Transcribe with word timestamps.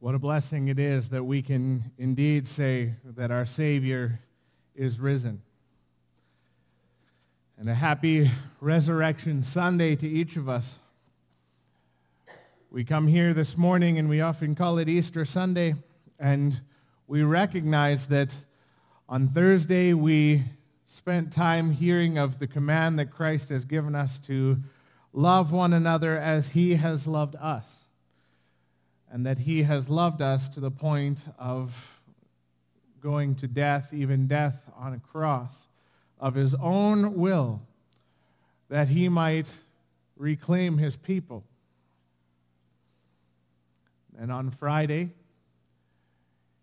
What 0.00 0.14
a 0.14 0.18
blessing 0.18 0.68
it 0.68 0.78
is 0.78 1.08
that 1.10 1.24
we 1.24 1.40
can 1.40 1.90
indeed 1.96 2.46
say 2.46 2.94
that 3.04 3.30
our 3.30 3.46
Savior 3.46 4.20
is 4.74 5.00
risen. 5.00 5.40
And 7.56 7.70
a 7.70 7.74
happy 7.74 8.30
Resurrection 8.60 9.42
Sunday 9.42 9.96
to 9.96 10.08
each 10.08 10.36
of 10.36 10.48
us. 10.48 10.78
We 12.70 12.84
come 12.84 13.06
here 13.06 13.32
this 13.32 13.56
morning 13.56 13.98
and 13.98 14.08
we 14.08 14.20
often 14.20 14.54
call 14.54 14.78
it 14.78 14.88
Easter 14.88 15.24
Sunday, 15.24 15.74
and 16.18 16.60
we 17.06 17.22
recognize 17.22 18.08
that 18.08 18.36
on 19.08 19.28
Thursday 19.28 19.94
we 19.94 20.42
spent 20.84 21.32
time 21.32 21.70
hearing 21.70 22.18
of 22.18 22.40
the 22.40 22.46
command 22.46 22.98
that 22.98 23.10
Christ 23.10 23.48
has 23.48 23.64
given 23.64 23.94
us 23.94 24.18
to 24.20 24.58
love 25.12 25.52
one 25.52 25.72
another 25.72 26.18
as 26.18 26.50
he 26.50 26.74
has 26.74 27.06
loved 27.06 27.36
us 27.36 27.83
and 29.14 29.24
that 29.24 29.38
he 29.38 29.62
has 29.62 29.88
loved 29.88 30.20
us 30.20 30.48
to 30.48 30.58
the 30.58 30.72
point 30.72 31.24
of 31.38 32.00
going 33.00 33.36
to 33.36 33.46
death, 33.46 33.94
even 33.94 34.26
death 34.26 34.68
on 34.76 34.92
a 34.92 34.98
cross, 34.98 35.68
of 36.18 36.34
his 36.34 36.52
own 36.56 37.14
will, 37.14 37.62
that 38.68 38.88
he 38.88 39.08
might 39.08 39.52
reclaim 40.16 40.78
his 40.78 40.96
people. 40.96 41.44
And 44.18 44.32
on 44.32 44.50
Friday, 44.50 45.10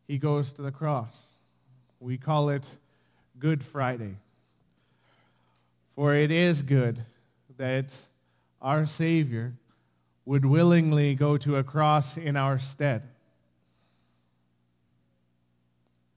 he 0.05 0.17
goes 0.17 0.51
to 0.51 0.61
the 0.61 0.71
cross. 0.71 1.31
We 2.01 2.17
call 2.17 2.49
it 2.49 2.67
Good 3.39 3.63
Friday. 3.63 4.17
For 5.95 6.13
it 6.13 6.31
is 6.31 6.63
good 6.63 7.05
that 7.55 7.93
our 8.61 8.85
Savior 8.85 9.53
would 10.25 10.45
willingly 10.45 11.15
go 11.15 11.37
to 11.37 11.55
a 11.57 11.63
cross 11.63 12.17
in 12.17 12.35
our 12.35 12.59
stead. 12.59 13.03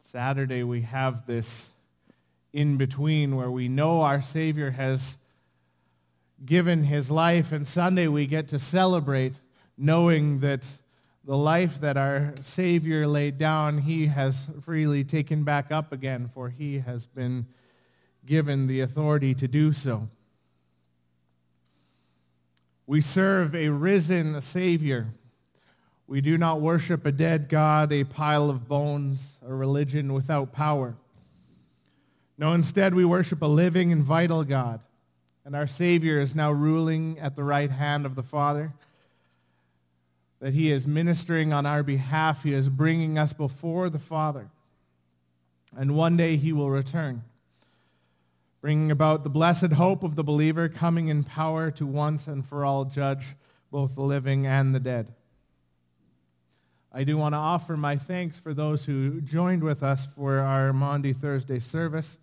Saturday 0.00 0.62
we 0.62 0.82
have 0.82 1.26
this 1.26 1.70
in 2.52 2.76
between 2.76 3.34
where 3.34 3.51
we 3.51 3.66
know 3.66 4.02
our 4.02 4.23
Savior 4.23 4.70
has 4.70 5.18
given 6.45 6.84
his 6.84 7.10
life, 7.10 7.51
and 7.52 7.66
Sunday 7.66 8.06
we 8.06 8.26
get 8.26 8.48
to 8.48 8.59
celebrate 8.59 9.40
knowing 9.76 10.40
that 10.40 10.70
the 11.24 11.36
life 11.36 11.80
that 11.80 11.96
our 11.96 12.34
Savior 12.42 13.07
laid 13.07 13.38
down, 13.38 13.79
he 13.79 14.07
has 14.07 14.48
freely 14.62 15.02
taken 15.02 15.42
back 15.42 15.73
up 15.73 15.90
again, 15.90 16.30
for 16.32 16.51
he 16.51 16.80
has 16.80 17.07
been 17.07 17.46
given 18.26 18.66
the 18.66 18.80
authority 18.80 19.34
to 19.34 19.48
do 19.48 19.73
so. 19.73 20.09
We 22.87 23.01
serve 23.01 23.54
a 23.54 23.71
risen 23.71 24.40
Savior. 24.40 25.09
We 26.07 26.21
do 26.21 26.37
not 26.37 26.60
worship 26.60 27.07
a 27.07 27.13
dead 27.13 27.49
God, 27.49 27.93
a 27.93 28.04
pile 28.04 28.51
of 28.51 28.68
bones, 28.68 29.38
a 29.46 29.54
religion 29.54 30.13
without 30.13 30.52
power. 30.52 30.95
No, 32.37 32.52
instead 32.52 32.95
we 32.95 33.04
worship 33.04 33.41
a 33.41 33.46
living 33.46 33.91
and 33.91 34.02
vital 34.02 34.45
God. 34.45 34.80
And 35.46 35.57
our 35.57 35.66
Savior 35.66 36.21
is 36.21 36.35
now 36.35 36.52
ruling 36.52 37.18
at 37.18 37.37
the 37.37 37.45
right 37.45 37.71
hand 37.71 38.04
of 38.04 38.16
the 38.16 38.23
Father. 38.23 38.73
That 40.41 40.52
he 40.52 40.71
is 40.71 40.87
ministering 40.87 41.52
on 41.52 41.65
our 41.65 41.82
behalf. 41.82 42.43
He 42.43 42.52
is 42.52 42.69
bringing 42.69 43.16
us 43.16 43.32
before 43.32 43.88
the 43.88 43.98
Father. 43.98 44.51
And 45.76 45.96
one 45.96 46.16
day 46.16 46.37
he 46.37 46.52
will 46.52 46.71
return 46.71 47.23
bringing 48.65 48.90
about 48.90 49.24
the 49.24 49.29
blessed 49.29 49.73
hope 49.73 50.02
of 50.02 50.16
the 50.16 50.24
believer 50.24 50.70
coming 50.70 51.09
in 51.09 51.23
power 51.23 51.70
to 51.70 51.84
once 51.84 52.26
and 52.26 52.46
for 52.46 52.65
all 52.65 52.87
judge 52.87 53.37
both 53.70 53.95
the 53.95 54.02
living 54.02 54.46
and 54.46 54.74
the 54.74 54.80
dead. 54.80 55.12
I 56.90 57.04
do 57.04 57.18
want 57.18 57.35
to 57.35 57.38
offer 57.38 57.76
my 57.76 57.98
thanks 57.98 58.38
for 58.38 58.54
those 58.54 58.87
who 58.87 59.20
joined 59.20 59.62
with 59.62 59.82
us 59.82 60.07
for 60.07 60.38
our 60.38 60.73
Maundy 60.73 61.12
Thursday 61.12 61.59
service. 61.59 62.18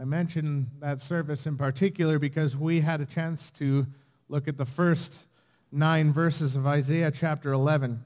I 0.00 0.04
mention 0.04 0.70
that 0.78 1.00
service 1.00 1.44
in 1.44 1.56
particular 1.56 2.20
because 2.20 2.56
we 2.56 2.80
had 2.80 3.00
a 3.00 3.04
chance 3.04 3.50
to 3.50 3.88
look 4.28 4.46
at 4.46 4.58
the 4.58 4.64
first 4.64 5.26
nine 5.72 6.12
verses 6.12 6.54
of 6.54 6.68
Isaiah 6.68 7.10
chapter 7.10 7.50
11. 7.50 8.04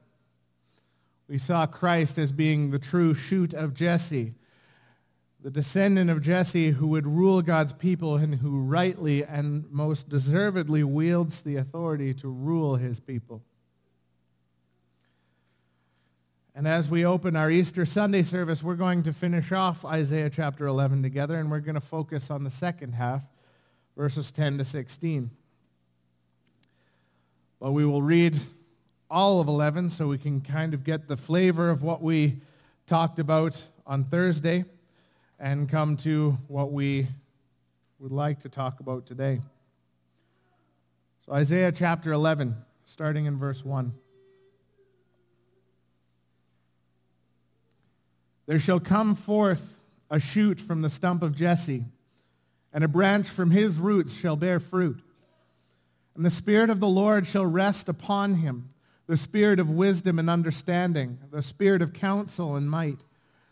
We 1.29 1.37
saw 1.37 1.67
Christ 1.67 2.17
as 2.17 2.33
being 2.33 2.71
the 2.71 2.79
true 2.79 3.13
shoot 3.13 3.53
of 3.53 3.75
Jesse, 3.75 4.33
the 5.47 5.53
descendant 5.53 6.11
of 6.11 6.21
Jesse 6.21 6.73
who 6.73 6.89
would 6.89 7.07
rule 7.07 7.41
God's 7.41 7.73
people 7.73 8.17
and 8.17 8.35
who 8.35 8.59
rightly 8.63 9.23
and 9.23 9.65
most 9.71 10.09
deservedly 10.09 10.83
wields 10.83 11.43
the 11.43 11.55
authority 11.55 12.13
to 12.15 12.27
rule 12.27 12.75
his 12.75 12.99
people. 12.99 13.45
And 16.53 16.67
as 16.67 16.91
we 16.91 17.07
open 17.07 17.37
our 17.37 17.49
Easter 17.49 17.87
Sunday 17.87 18.25
service, 18.25 18.61
we're 18.61 18.75
going 18.75 19.05
to 19.05 19.13
finish 19.13 19.53
off 19.53 19.85
Isaiah 19.85 20.31
chapter 20.31 20.67
11 20.67 21.05
together, 21.05 21.39
and 21.39 21.49
we're 21.49 21.61
going 21.61 21.77
to 21.77 21.81
focus 21.81 22.29
on 22.29 22.43
the 22.43 22.51
second 22.51 22.95
half, 22.95 23.23
verses 23.97 24.33
10 24.33 24.59
to 24.59 24.65
16. 24.65 25.31
But 27.61 27.71
we 27.71 27.87
will 27.87 28.03
read 28.03 28.37
all 29.09 29.39
of 29.39 29.47
11 29.47 29.91
so 29.91 30.09
we 30.09 30.19
can 30.19 30.41
kind 30.41 30.75
of 30.75 30.83
get 30.83 31.07
the 31.07 31.17
flavor 31.17 31.71
of 31.71 31.85
what 31.85 32.03
we 32.03 32.41
talked 32.89 33.21
about 33.21 33.65
on 33.87 34.03
Thursday 34.03 34.65
and 35.39 35.69
come 35.69 35.97
to 35.99 36.39
what 36.49 36.73
we 36.73 37.09
would 37.99 38.13
like 38.13 38.41
to 38.41 38.49
talk 38.49 38.81
about 38.81 39.07
today. 39.07 39.41
So 41.25 41.33
Isaiah 41.33 41.73
chapter 41.73 42.13
11, 42.13 42.57
starting 42.85 43.27
in 43.27 43.37
verse 43.37 43.65
1. 43.65 43.93
There 48.47 48.61
shall 48.61 48.81
come 48.81 49.15
forth 49.15 49.81
a 50.09 50.21
shoot 50.21 50.61
from 50.61 50.83
the 50.83 50.89
stump 50.89 51.23
of 51.23 51.35
Jesse, 51.35 51.85
and 52.73 52.85
a 52.85 52.89
branch 52.89 53.29
from 53.29 53.51
his 53.51 53.79
roots 53.79 54.17
shall 54.17 54.37
bear 54.37 54.61
fruit. 54.61 55.01
And 56.15 56.25
the 56.25 56.31
Spirit 56.31 56.71
of 56.71 56.81
the 56.81 56.89
Lord 56.89 57.27
shall 57.27 57.45
rest 57.45 57.89
upon 57.89 58.37
him, 58.37 58.69
the 59.07 59.17
Spirit 59.17 59.59
of 59.59 59.69
wisdom 59.69 60.19
and 60.19 60.31
understanding, 60.31 61.19
the 61.31 61.43
Spirit 61.43 61.83
of 61.83 61.93
counsel 61.93 62.55
and 62.57 62.71
might 62.71 63.01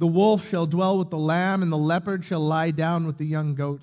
The 0.00 0.06
wolf 0.06 0.48
shall 0.48 0.64
dwell 0.64 0.96
with 0.96 1.10
the 1.10 1.18
lamb, 1.18 1.62
and 1.62 1.70
the 1.70 1.76
leopard 1.76 2.24
shall 2.24 2.40
lie 2.40 2.70
down 2.70 3.06
with 3.06 3.18
the 3.18 3.26
young 3.26 3.54
goat, 3.54 3.82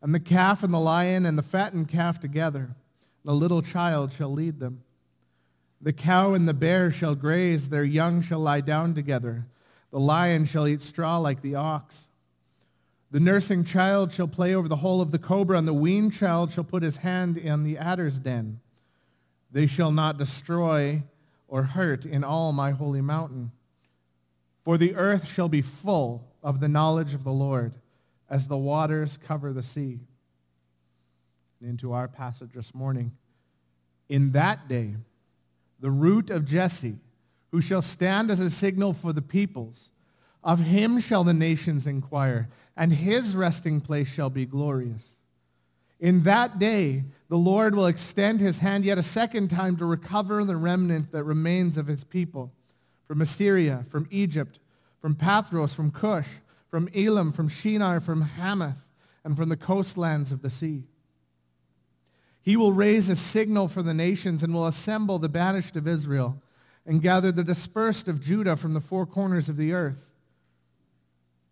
and 0.00 0.14
the 0.14 0.20
calf 0.20 0.62
and 0.62 0.72
the 0.72 0.78
lion 0.78 1.26
and 1.26 1.36
the 1.36 1.42
fattened 1.42 1.88
calf 1.88 2.20
together. 2.20 2.60
and 2.60 2.74
The 3.24 3.34
little 3.34 3.60
child 3.60 4.12
shall 4.12 4.32
lead 4.32 4.60
them. 4.60 4.84
The 5.80 5.92
cow 5.92 6.34
and 6.34 6.46
the 6.46 6.54
bear 6.54 6.92
shall 6.92 7.16
graze, 7.16 7.68
their 7.68 7.82
young 7.82 8.22
shall 8.22 8.38
lie 8.38 8.60
down 8.60 8.94
together. 8.94 9.44
The 9.90 9.98
lion 9.98 10.44
shall 10.44 10.68
eat 10.68 10.82
straw 10.82 11.18
like 11.18 11.42
the 11.42 11.56
ox. 11.56 12.06
The 13.10 13.18
nursing 13.18 13.64
child 13.64 14.12
shall 14.12 14.28
play 14.28 14.54
over 14.54 14.68
the 14.68 14.76
hole 14.76 15.00
of 15.00 15.10
the 15.10 15.18
cobra, 15.18 15.58
and 15.58 15.66
the 15.66 15.74
weaned 15.74 16.12
child 16.12 16.52
shall 16.52 16.62
put 16.62 16.84
his 16.84 16.98
hand 16.98 17.36
in 17.36 17.64
the 17.64 17.76
adder's 17.76 18.20
den. 18.20 18.60
They 19.50 19.66
shall 19.66 19.90
not 19.90 20.16
destroy 20.16 21.02
or 21.48 21.64
hurt 21.64 22.06
in 22.06 22.22
all 22.22 22.52
my 22.52 22.70
holy 22.70 23.00
mountain. 23.00 23.50
For 24.62 24.76
the 24.76 24.94
earth 24.94 25.26
shall 25.26 25.48
be 25.48 25.62
full 25.62 26.26
of 26.42 26.60
the 26.60 26.68
knowledge 26.68 27.14
of 27.14 27.24
the 27.24 27.32
Lord 27.32 27.74
as 28.28 28.46
the 28.46 28.56
waters 28.56 29.16
cover 29.16 29.52
the 29.52 29.62
sea. 29.62 29.98
And 31.60 31.70
into 31.70 31.92
our 31.92 32.08
passage 32.08 32.52
this 32.54 32.74
morning. 32.74 33.12
In 34.08 34.32
that 34.32 34.68
day, 34.68 34.94
the 35.80 35.90
root 35.90 36.30
of 36.30 36.44
Jesse, 36.44 36.98
who 37.50 37.60
shall 37.60 37.82
stand 37.82 38.30
as 38.30 38.40
a 38.40 38.50
signal 38.50 38.92
for 38.92 39.12
the 39.12 39.22
peoples, 39.22 39.90
of 40.42 40.60
him 40.60 41.00
shall 41.00 41.24
the 41.24 41.34
nations 41.34 41.86
inquire, 41.86 42.48
and 42.76 42.92
his 42.92 43.36
resting 43.36 43.80
place 43.80 44.08
shall 44.08 44.30
be 44.30 44.46
glorious. 44.46 45.18
In 45.98 46.22
that 46.22 46.58
day, 46.58 47.04
the 47.28 47.36
Lord 47.36 47.74
will 47.74 47.86
extend 47.86 48.40
his 48.40 48.60
hand 48.60 48.84
yet 48.84 48.96
a 48.96 49.02
second 49.02 49.48
time 49.48 49.76
to 49.76 49.84
recover 49.84 50.44
the 50.44 50.56
remnant 50.56 51.12
that 51.12 51.24
remains 51.24 51.76
of 51.76 51.86
his 51.86 52.04
people 52.04 52.52
from 53.10 53.22
Assyria, 53.22 53.84
from 53.90 54.06
Egypt, 54.12 54.60
from 55.00 55.16
Pathros, 55.16 55.74
from 55.74 55.90
Cush, 55.90 56.28
from 56.68 56.88
Elam, 56.94 57.32
from 57.32 57.48
Shinar, 57.48 57.98
from 57.98 58.22
Hamath, 58.22 58.88
and 59.24 59.36
from 59.36 59.48
the 59.48 59.56
coastlands 59.56 60.30
of 60.30 60.42
the 60.42 60.48
sea. 60.48 60.84
He 62.40 62.56
will 62.56 62.72
raise 62.72 63.08
a 63.08 63.16
signal 63.16 63.66
for 63.66 63.82
the 63.82 63.94
nations 63.94 64.44
and 64.44 64.54
will 64.54 64.68
assemble 64.68 65.18
the 65.18 65.28
banished 65.28 65.74
of 65.74 65.88
Israel. 65.88 66.40
and 66.86 67.02
gather 67.02 67.32
the 67.32 67.42
dispersed 67.42 68.06
of 68.06 68.20
Judah 68.20 68.54
from 68.56 68.74
the 68.74 68.80
four 68.80 69.06
corners 69.06 69.48
of 69.48 69.56
the 69.56 69.72
earth. 69.72 70.12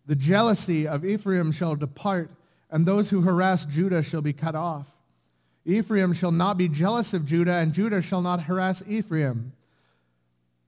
The 0.05 0.15
jealousy 0.15 0.87
of 0.87 1.03
Ephraim 1.03 1.51
shall 1.51 1.75
depart, 1.75 2.31
and 2.71 2.85
those 2.85 3.09
who 3.09 3.23
harass 3.23 3.65
Judah 3.65 4.01
shall 4.01 4.21
be 4.21 4.31
cut 4.31 4.55
off. 4.55 4.87
Ephraim 5.65 6.13
shall 6.13 6.31
not 6.31 6.57
be 6.57 6.69
jealous 6.69 7.13
of 7.13 7.25
Judah, 7.25 7.55
and 7.55 7.73
Judah 7.73 8.01
shall 8.01 8.21
not 8.21 8.43
harass 8.43 8.81
Ephraim. 8.87 9.51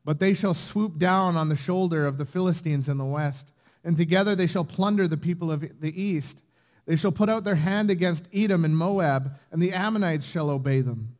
But 0.03 0.19
they 0.19 0.33
shall 0.33 0.53
swoop 0.53 0.97
down 0.97 1.35
on 1.35 1.49
the 1.49 1.55
shoulder 1.55 2.07
of 2.07 2.17
the 2.17 2.25
Philistines 2.25 2.89
in 2.89 2.97
the 2.97 3.05
west, 3.05 3.53
and 3.83 3.95
together 3.95 4.35
they 4.35 4.47
shall 4.47 4.65
plunder 4.65 5.07
the 5.07 5.17
people 5.17 5.51
of 5.51 5.61
the 5.79 6.01
east. 6.01 6.41
They 6.85 6.95
shall 6.95 7.11
put 7.11 7.29
out 7.29 7.43
their 7.43 7.55
hand 7.55 7.91
against 7.91 8.27
Edom 8.33 8.65
and 8.65 8.75
Moab, 8.75 9.37
and 9.51 9.61
the 9.61 9.73
Ammonites 9.73 10.25
shall 10.25 10.49
obey 10.49 10.81
them. 10.81 11.15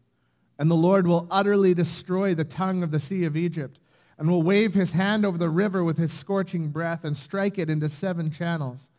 And 0.57 0.69
the 0.69 0.75
Lord 0.75 1.07
will 1.07 1.27
utterly 1.29 1.73
destroy 1.73 2.33
the 2.33 2.43
tongue 2.43 2.83
of 2.83 2.91
the 2.91 2.99
sea 2.99 3.23
of 3.23 3.37
Egypt, 3.37 3.79
and 4.17 4.29
will 4.29 4.43
wave 4.43 4.73
his 4.73 4.93
hand 4.93 5.25
over 5.25 5.37
the 5.37 5.49
river 5.49 5.83
with 5.83 5.97
his 5.97 6.13
scorching 6.13 6.69
breath, 6.69 7.03
and 7.03 7.15
strike 7.15 7.59
it 7.59 7.69
into 7.69 7.89
seven 7.89 8.31
channels. 8.31 8.89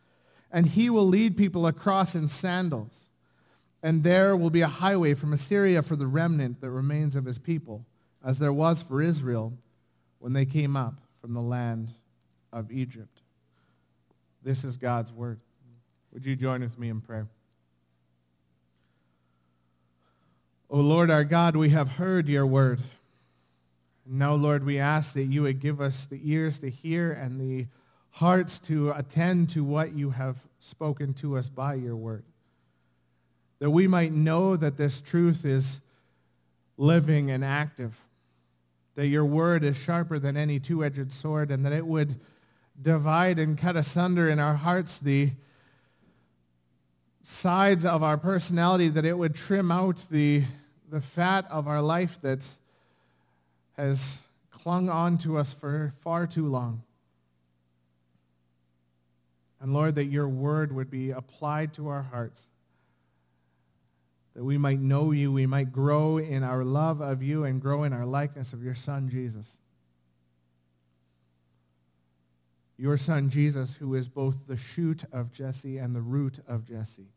And 0.51 0.65
he 0.65 0.89
will 0.89 1.07
lead 1.07 1.35
people 1.35 1.67
across 1.67 2.15
in 2.15 2.27
sandals. 2.27 3.09
And 3.81 4.03
there 4.03 4.37
will 4.37 4.49
be 4.49 4.61
a 4.61 4.67
highway 4.67 5.13
from 5.13 5.33
Assyria 5.33 5.81
for 5.81 5.97
the 5.97 6.07
remnant 6.07 6.61
that 6.61 6.69
remains 6.69 7.15
of 7.15 7.25
his 7.25 7.37
people, 7.37 7.85
as 8.23 8.39
there 8.39 8.53
was 8.53 8.81
for 8.81 9.01
Israel 9.01 9.53
when 10.23 10.31
they 10.31 10.45
came 10.45 10.77
up 10.77 10.93
from 11.19 11.33
the 11.33 11.41
land 11.41 11.89
of 12.53 12.71
Egypt. 12.71 13.19
This 14.41 14.63
is 14.63 14.77
God's 14.77 15.11
word. 15.11 15.41
Would 16.13 16.25
you 16.25 16.37
join 16.37 16.61
with 16.61 16.79
me 16.79 16.87
in 16.87 17.01
prayer? 17.01 17.27
O 20.69 20.79
Lord 20.79 21.11
our 21.11 21.25
God, 21.25 21.57
we 21.57 21.71
have 21.71 21.89
heard 21.89 22.29
your 22.29 22.45
word. 22.45 22.79
Now, 24.05 24.33
Lord, 24.35 24.65
we 24.65 24.79
ask 24.79 25.11
that 25.15 25.25
you 25.25 25.41
would 25.41 25.59
give 25.59 25.81
us 25.81 26.05
the 26.05 26.21
ears 26.23 26.57
to 26.59 26.69
hear 26.69 27.11
and 27.11 27.37
the 27.37 27.67
hearts 28.11 28.59
to 28.59 28.91
attend 28.91 29.49
to 29.49 29.63
what 29.65 29.91
you 29.91 30.11
have 30.11 30.37
spoken 30.57 31.13
to 31.15 31.35
us 31.35 31.49
by 31.49 31.73
your 31.73 31.97
word. 31.97 32.23
That 33.59 33.71
we 33.71 33.89
might 33.89 34.13
know 34.13 34.55
that 34.55 34.77
this 34.77 35.01
truth 35.01 35.43
is 35.43 35.81
living 36.77 37.29
and 37.29 37.43
active. 37.43 37.99
That 38.95 39.07
your 39.07 39.25
word 39.25 39.63
is 39.63 39.75
sharper 39.75 40.19
than 40.19 40.37
any 40.37 40.59
two-edged 40.59 41.11
sword 41.11 41.51
and 41.51 41.65
that 41.65 41.73
it 41.73 41.85
would 41.85 42.19
divide 42.81 43.39
and 43.39 43.57
cut 43.57 43.75
asunder 43.75 44.29
in 44.29 44.39
our 44.39 44.55
hearts 44.55 44.99
the 44.99 45.31
sides 47.23 47.85
of 47.85 48.03
our 48.03 48.17
personality, 48.17 48.89
that 48.89 49.05
it 49.05 49.17
would 49.17 49.33
trim 49.33 49.71
out 49.71 50.03
the 50.11 50.43
the 50.93 51.01
fat 51.01 51.47
of 51.49 51.67
our 51.67 51.81
life 51.81 52.21
that 52.21 52.47
has 53.75 54.21
clung 54.51 54.89
on 54.89 55.17
to 55.17 55.37
us 55.37 55.51
for 55.51 55.91
far 56.01 56.27
too 56.27 56.47
long. 56.47 56.83
And 59.59 59.73
Lord, 59.73 59.95
that 59.95 60.05
your 60.05 60.29
word 60.29 60.71
would 60.71 60.91
be 60.91 61.09
applied 61.09 61.73
to 61.73 61.87
our 61.87 62.03
hearts, 62.03 62.45
that 64.35 64.43
we 64.43 64.57
might 64.57 64.79
know 64.79 65.11
you, 65.11 65.31
we 65.31 65.45
might 65.45 65.71
grow 65.71 66.17
in 66.17 66.43
our 66.43 66.63
love 66.63 67.01
of 67.01 67.21
you 67.21 67.43
and 67.43 67.61
grow 67.61 67.83
in 67.83 67.93
our 67.93 68.05
likeness 68.05 68.53
of 68.53 68.63
your 68.63 68.75
son, 68.75 69.09
Jesus. 69.09 69.59
Your 72.77 72.97
son, 72.97 73.29
Jesus, 73.29 73.75
who 73.75 73.93
is 73.93 74.09
both 74.09 74.47
the 74.47 74.57
shoot 74.57 75.03
of 75.11 75.31
Jesse 75.31 75.77
and 75.77 75.93
the 75.93 76.01
root 76.01 76.39
of 76.47 76.65
Jesse, 76.65 77.07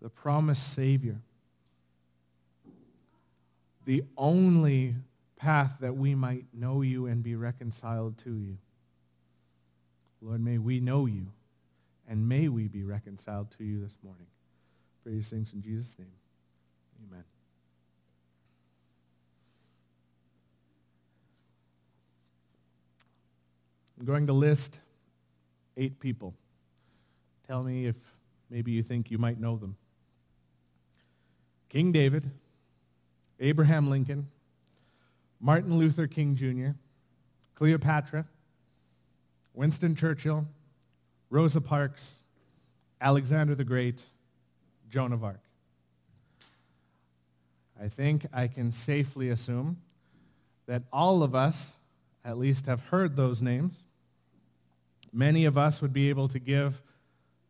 the 0.00 0.08
promised 0.08 0.72
Savior 0.72 1.20
the 3.86 4.02
only 4.18 4.96
path 5.36 5.76
that 5.80 5.96
we 5.96 6.14
might 6.14 6.44
know 6.52 6.82
you 6.82 7.06
and 7.06 7.22
be 7.22 7.36
reconciled 7.36 8.18
to 8.18 8.30
you. 8.30 8.58
Lord, 10.20 10.44
may 10.44 10.58
we 10.58 10.80
know 10.80 11.06
you 11.06 11.28
and 12.08 12.28
may 12.28 12.48
we 12.48 12.66
be 12.66 12.82
reconciled 12.82 13.50
to 13.52 13.64
you 13.64 13.80
this 13.80 13.96
morning. 14.02 14.26
Praise 15.06 15.30
things 15.30 15.52
in 15.52 15.62
Jesus' 15.62 15.96
name. 16.00 16.10
Amen. 17.06 17.22
I'm 24.00 24.04
going 24.04 24.26
to 24.26 24.32
list 24.32 24.80
eight 25.76 26.00
people. 26.00 26.34
Tell 27.46 27.62
me 27.62 27.86
if 27.86 27.94
maybe 28.50 28.72
you 28.72 28.82
think 28.82 29.12
you 29.12 29.16
might 29.16 29.38
know 29.38 29.56
them. 29.56 29.76
King 31.68 31.92
David, 31.92 32.28
Abraham 33.38 33.88
Lincoln, 33.88 34.26
Martin 35.38 35.78
Luther 35.78 36.08
King 36.08 36.34
Jr., 36.34 36.70
Cleopatra, 37.54 38.26
Winston 39.54 39.94
Churchill, 39.94 40.48
Rosa 41.30 41.60
Parks, 41.60 42.22
Alexander 43.00 43.54
the 43.54 43.62
Great, 43.62 44.02
Joan 44.88 45.12
of 45.12 45.24
Arc. 45.24 45.40
I 47.80 47.88
think 47.88 48.26
I 48.32 48.48
can 48.48 48.72
safely 48.72 49.28
assume 49.28 49.78
that 50.66 50.82
all 50.92 51.22
of 51.22 51.34
us 51.34 51.76
at 52.24 52.38
least 52.38 52.66
have 52.66 52.80
heard 52.80 53.16
those 53.16 53.42
names. 53.42 53.84
Many 55.12 55.44
of 55.44 55.56
us 55.56 55.80
would 55.82 55.92
be 55.92 56.08
able 56.08 56.28
to 56.28 56.38
give 56.38 56.82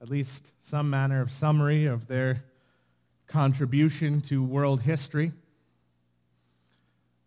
at 0.00 0.10
least 0.10 0.52
some 0.60 0.90
manner 0.90 1.20
of 1.20 1.30
summary 1.30 1.86
of 1.86 2.06
their 2.06 2.44
contribution 3.26 4.20
to 4.22 4.42
world 4.42 4.82
history. 4.82 5.32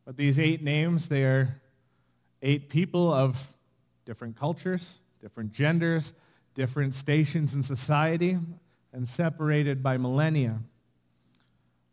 But 0.05 0.17
these 0.17 0.39
eight 0.39 0.63
names, 0.63 1.09
they 1.09 1.23
are 1.23 1.62
eight 2.41 2.69
people 2.69 3.12
of 3.13 3.53
different 4.05 4.38
cultures, 4.38 5.00
different 5.21 5.51
genders, 5.51 6.13
different 6.55 6.94
stations 6.94 7.53
in 7.53 7.63
society, 7.63 8.38
and 8.94 9.07
separated 9.07 9.83
by 9.83 9.97
millennia. 9.97 10.59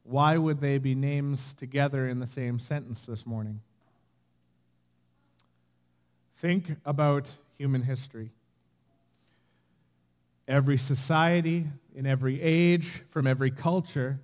Why 0.02 0.38
would 0.38 0.60
they 0.60 0.78
be 0.78 0.94
names 0.94 1.52
together 1.52 2.08
in 2.08 2.20
the 2.20 2.26
same 2.26 2.58
sentence 2.58 3.06
this 3.06 3.26
morning? 3.26 3.60
Think 6.37 6.76
about 6.84 7.31
human 7.58 7.82
history. 7.82 8.31
Every 10.46 10.76
society, 10.78 11.66
in 11.94 12.06
every 12.06 12.40
age, 12.40 13.02
from 13.10 13.26
every 13.26 13.50
culture, 13.50 14.20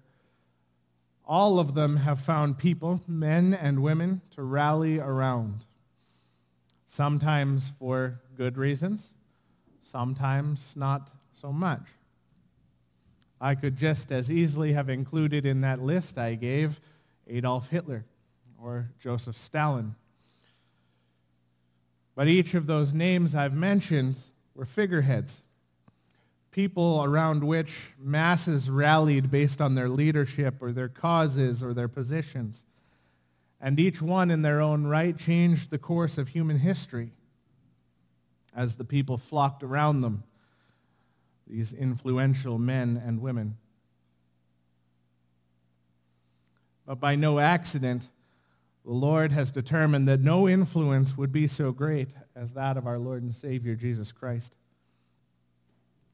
all 1.24 1.58
of 1.58 1.74
them 1.74 1.96
have 1.96 2.20
found 2.20 2.58
people, 2.58 3.00
men 3.08 3.54
and 3.54 3.82
women, 3.82 4.20
to 4.32 4.42
rally 4.42 5.00
around. 5.00 5.64
Sometimes 6.86 7.70
for 7.79 8.20
good 8.36 8.56
reasons, 8.56 9.14
sometimes 9.81 10.76
not 10.76 11.10
so 11.32 11.52
much. 11.52 11.88
I 13.43 13.56
could 13.56 13.77
just 13.77 14.13
as 14.13 14.31
easily 14.31 14.72
have 14.72 14.89
included 14.89 15.44
in 15.44 15.63
that 15.63 15.82
list 15.82 16.17
I 16.17 16.37
gave 16.37 16.81
Adolf 17.27 17.69
Hitler 17.69 18.05
or 18.56 18.89
Joseph 19.01 19.37
Stalin. 19.37 19.96
But 22.15 22.29
each 22.29 22.55
of 22.55 22.67
those 22.67 22.94
names 22.94 23.34
I've 23.34 23.53
mentioned 23.53 24.15
were 24.55 24.65
figureheads 24.65 25.43
people 26.53 27.03
around 27.03 27.43
which 27.43 27.94
masses 27.99 28.70
rallied 28.70 29.31
based 29.31 29.61
on 29.61 29.75
their 29.75 29.89
leadership 29.89 30.56
or 30.61 30.70
their 30.70 30.89
causes 30.89 31.63
or 31.63 31.75
their 31.75 31.89
positions. 31.89 32.67
And 33.58 33.81
each 33.81 34.03
one 34.03 34.31
in 34.31 34.43
their 34.43 34.61
own 34.61 34.84
right 34.84 35.17
changed 35.17 35.70
the 35.70 35.79
course 35.79 36.19
of 36.19 36.29
human 36.29 36.58
history 36.58 37.13
as 38.55 38.77
the 38.77 38.84
people 38.84 39.17
flocked 39.17 39.63
around 39.63 40.03
them, 40.03 40.25
these 41.46 41.72
influential 41.72 42.58
men 42.58 43.01
and 43.05 43.20
women. 43.20 43.56
But 46.87 47.01
by 47.01 47.15
no 47.15 47.39
accident, 47.39 48.08
the 48.84 48.93
Lord 48.93 49.32
has 49.32 49.53
determined 49.53 50.08
that 50.08 50.20
no 50.20 50.49
influence 50.49 51.17
would 51.17 51.32
be 51.32 51.46
so 51.46 51.70
great 51.70 52.15
as 52.34 52.53
that 52.55 52.77
of 52.77 52.87
our 52.87 52.99
Lord 52.99 53.22
and 53.22 53.34
Savior, 53.34 53.75
Jesus 53.75 54.11
Christ. 54.11 54.56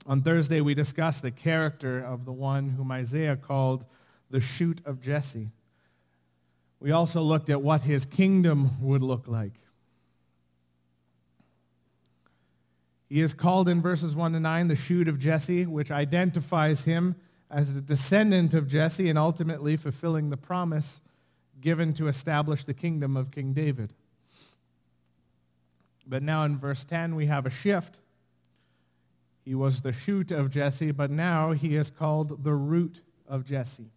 On 0.06 0.22
Thursday, 0.22 0.60
we 0.60 0.74
discussed 0.74 1.22
the 1.22 1.30
character 1.30 1.98
of 1.98 2.24
the 2.24 2.32
one 2.32 2.70
whom 2.70 2.92
Isaiah 2.92 3.36
called 3.36 3.86
the 4.30 4.40
shoot 4.40 4.80
of 4.84 5.00
Jesse. 5.00 5.50
We 6.80 6.92
also 6.92 7.22
looked 7.22 7.50
at 7.50 7.62
what 7.62 7.82
his 7.82 8.04
kingdom 8.04 8.80
would 8.80 9.02
look 9.02 9.26
like. 9.28 9.54
He 13.08 13.20
is 13.20 13.32
called 13.32 13.68
in 13.68 13.80
verses 13.80 14.14
1 14.14 14.32
to 14.32 14.40
9 14.40 14.68
the 14.68 14.76
shoot 14.76 15.08
of 15.08 15.18
Jesse, 15.18 15.66
which 15.66 15.90
identifies 15.90 16.84
him 16.84 17.16
as 17.50 17.72
the 17.72 17.80
descendant 17.80 18.52
of 18.52 18.68
Jesse 18.68 19.08
and 19.08 19.18
ultimately 19.18 19.76
fulfilling 19.76 20.30
the 20.30 20.36
promise 20.36 21.00
given 21.60 21.94
to 21.94 22.08
establish 22.08 22.64
the 22.64 22.74
kingdom 22.74 23.16
of 23.16 23.30
King 23.30 23.52
David. 23.52 23.94
But 26.06 26.22
now 26.22 26.44
in 26.44 26.56
verse 26.56 26.84
10, 26.84 27.14
we 27.14 27.26
have 27.26 27.46
a 27.46 27.50
shift 27.50 28.00
he 29.48 29.54
was 29.54 29.80
the 29.80 29.94
shoot 29.94 30.30
of 30.30 30.50
Jesse, 30.50 30.90
but 30.90 31.10
now 31.10 31.52
he 31.52 31.74
is 31.74 31.88
called 31.88 32.44
the 32.44 32.52
root 32.52 33.00
of 33.26 33.46
Jesse. 33.46 33.90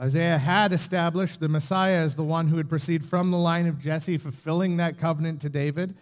Isaiah 0.00 0.38
had 0.38 0.72
established 0.72 1.38
the 1.38 1.48
Messiah 1.48 1.98
as 1.98 2.16
the 2.16 2.24
one 2.24 2.48
who 2.48 2.56
would 2.56 2.68
proceed 2.68 3.04
from 3.04 3.30
the 3.30 3.38
line 3.38 3.66
of 3.66 3.78
Jesse, 3.78 4.18
fulfilling 4.18 4.76
that 4.78 4.98
covenant 4.98 5.40
to 5.42 5.48
David. 5.48 5.94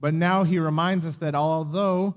But 0.00 0.14
now 0.14 0.44
he 0.44 0.58
reminds 0.58 1.06
us 1.06 1.16
that 1.16 1.34
although 1.34 2.14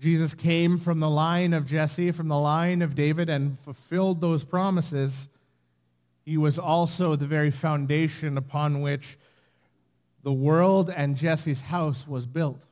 Jesus 0.00 0.34
came 0.34 0.78
from 0.78 1.00
the 1.00 1.10
line 1.10 1.52
of 1.52 1.66
Jesse, 1.66 2.10
from 2.10 2.28
the 2.28 2.38
line 2.38 2.82
of 2.82 2.94
David, 2.94 3.28
and 3.28 3.58
fulfilled 3.58 4.20
those 4.20 4.44
promises, 4.44 5.28
he 6.24 6.36
was 6.36 6.58
also 6.58 7.16
the 7.16 7.26
very 7.26 7.50
foundation 7.50 8.36
upon 8.36 8.82
which 8.82 9.18
the 10.22 10.32
world 10.32 10.90
and 10.90 11.16
Jesse's 11.16 11.62
house 11.62 12.08
was 12.08 12.26
built. 12.26 12.64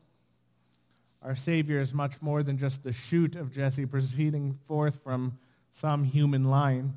Our 1.23 1.37
Savior 1.37 1.81
is 1.81 1.95
much 1.95 2.21
more 2.21 2.43
than 2.43 2.59
just 2.59 2.83
the 2.83 2.93
shoot 2.93 3.37
of 3.37 3.53
Jesse 3.53 3.87
proceeding 3.87 4.59
forth 4.67 5.03
from 5.03 5.39
some 5.71 6.05
human 6.05 6.45
line, 6.45 6.95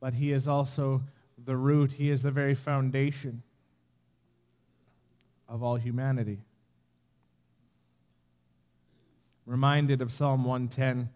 but 0.00 0.14
he 0.14 0.32
is 0.32 0.48
also 0.48 1.02
the 1.44 1.56
root. 1.56 1.92
He 1.92 2.10
is 2.10 2.22
the 2.22 2.30
very 2.30 2.54
foundation 2.54 3.42
of 5.48 5.62
all 5.62 5.76
humanity. 5.76 6.38
Reminded 9.46 10.02
of 10.02 10.12
Psalm 10.12 10.44
110, 10.44 11.08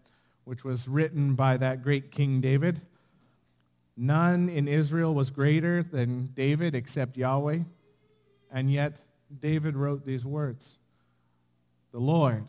which 0.43 0.63
was 0.63 0.87
written 0.87 1.35
by 1.35 1.57
that 1.57 1.83
great 1.83 2.11
King 2.11 2.41
David. 2.41 2.81
None 3.95 4.49
in 4.49 4.67
Israel 4.67 5.13
was 5.13 5.29
greater 5.29 5.83
than 5.83 6.29
David 6.33 6.73
except 6.73 7.15
Yahweh. 7.15 7.59
And 8.51 8.71
yet 8.71 9.01
David 9.39 9.75
wrote 9.75 10.03
these 10.03 10.25
words. 10.25 10.77
The 11.91 11.99
Lord, 11.99 12.45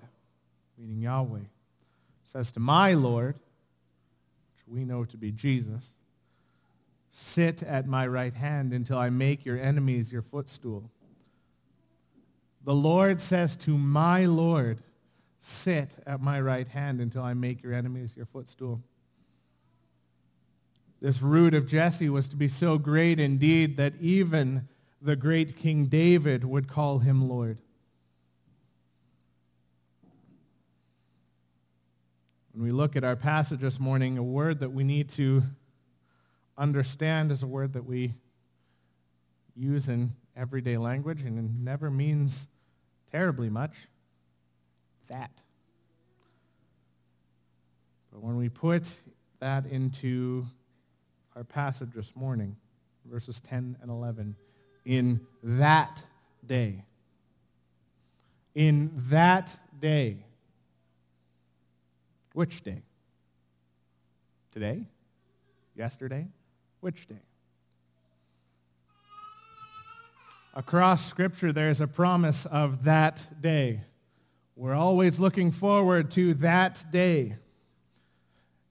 meaning 0.79 1.03
Yahweh, 1.03 1.41
says 2.25 2.50
to 2.53 2.61
my 2.61 2.95
Lord, 2.95 3.35
which 3.35 4.67
we 4.67 4.85
know 4.85 5.05
to 5.05 5.17
be 5.19 5.31
Jesus, 5.31 5.95
sit 7.16 7.62
at 7.62 7.87
my 7.87 8.04
right 8.04 8.35
hand 8.35 8.73
until 8.73 8.99
I 8.99 9.09
make 9.09 9.44
your 9.44 9.56
enemies 9.56 10.11
your 10.11 10.21
footstool. 10.21 10.90
The 12.64 12.75
Lord 12.75 13.21
says 13.21 13.54
to 13.59 13.78
my 13.78 14.26
Lord, 14.26 14.83
sit 15.38 15.94
at 16.09 16.21
my 16.21 16.40
right 16.40 16.66
hand 16.66 17.00
until 17.00 17.23
I 17.23 17.35
make 17.35 17.62
your 17.62 17.73
enemies 17.73 18.16
your 18.16 18.26
footstool. 18.26 18.83
This 21.00 21.23
root 21.23 21.54
of 21.54 21.68
Jesse 21.68 22.09
was 22.09 22.26
to 22.28 22.37
be 22.37 22.49
so 22.49 22.78
great 22.78 23.21
indeed 23.21 23.76
that 23.76 23.92
even 24.00 24.66
the 25.00 25.14
great 25.14 25.56
King 25.56 25.87
David 25.87 26.42
would 26.42 26.66
call 26.66 26.99
him 26.99 27.28
Lord. 27.28 27.59
When 32.54 32.64
we 32.64 32.73
look 32.73 32.97
at 32.97 33.04
our 33.04 33.14
passage 33.14 33.61
this 33.61 33.78
morning, 33.78 34.18
a 34.18 34.23
word 34.25 34.59
that 34.59 34.73
we 34.73 34.83
need 34.83 35.09
to 35.11 35.44
understand 36.57 37.33
is 37.33 37.43
a 37.43 37.47
word 37.47 37.73
that 37.73 37.85
we 37.85 38.15
use 39.57 39.89
in 39.89 40.15
everyday 40.37 40.77
language 40.77 41.23
and 41.23 41.39
it 41.39 41.45
never 41.63 41.91
means 41.91 42.49
terribly 43.11 43.51
much. 43.51 43.77
That. 45.09 45.43
But 48.13 48.23
when 48.23 48.37
we 48.37 48.49
put 48.49 48.89
that 49.41 49.67
into 49.67 50.47
our 51.37 51.45
passage 51.45 51.91
this 51.95 52.15
morning, 52.17 52.57
verses 53.05 53.41
10 53.41 53.77
and 53.83 53.91
11, 53.91 54.37
in 54.85 55.21
that 55.43 56.05
day, 56.47 56.85
in 58.55 58.91
that 59.09 59.57
day, 59.81 60.25
which 62.33 62.63
day? 62.63 62.83
Today? 64.53 64.87
Yesterday? 65.77 66.29
Which 66.85 67.09
day? 67.09 67.23
Across 70.53 71.07
Scripture, 71.07 71.50
there's 71.50 71.81
a 71.81 71.87
promise 71.87 72.45
of 72.45 72.85
that 72.85 73.41
day. 73.41 73.81
We're 74.55 74.75
always 74.75 75.19
looking 75.19 75.50
forward 75.50 76.11
to 76.11 76.35
that 76.35 76.85
day. 76.93 77.37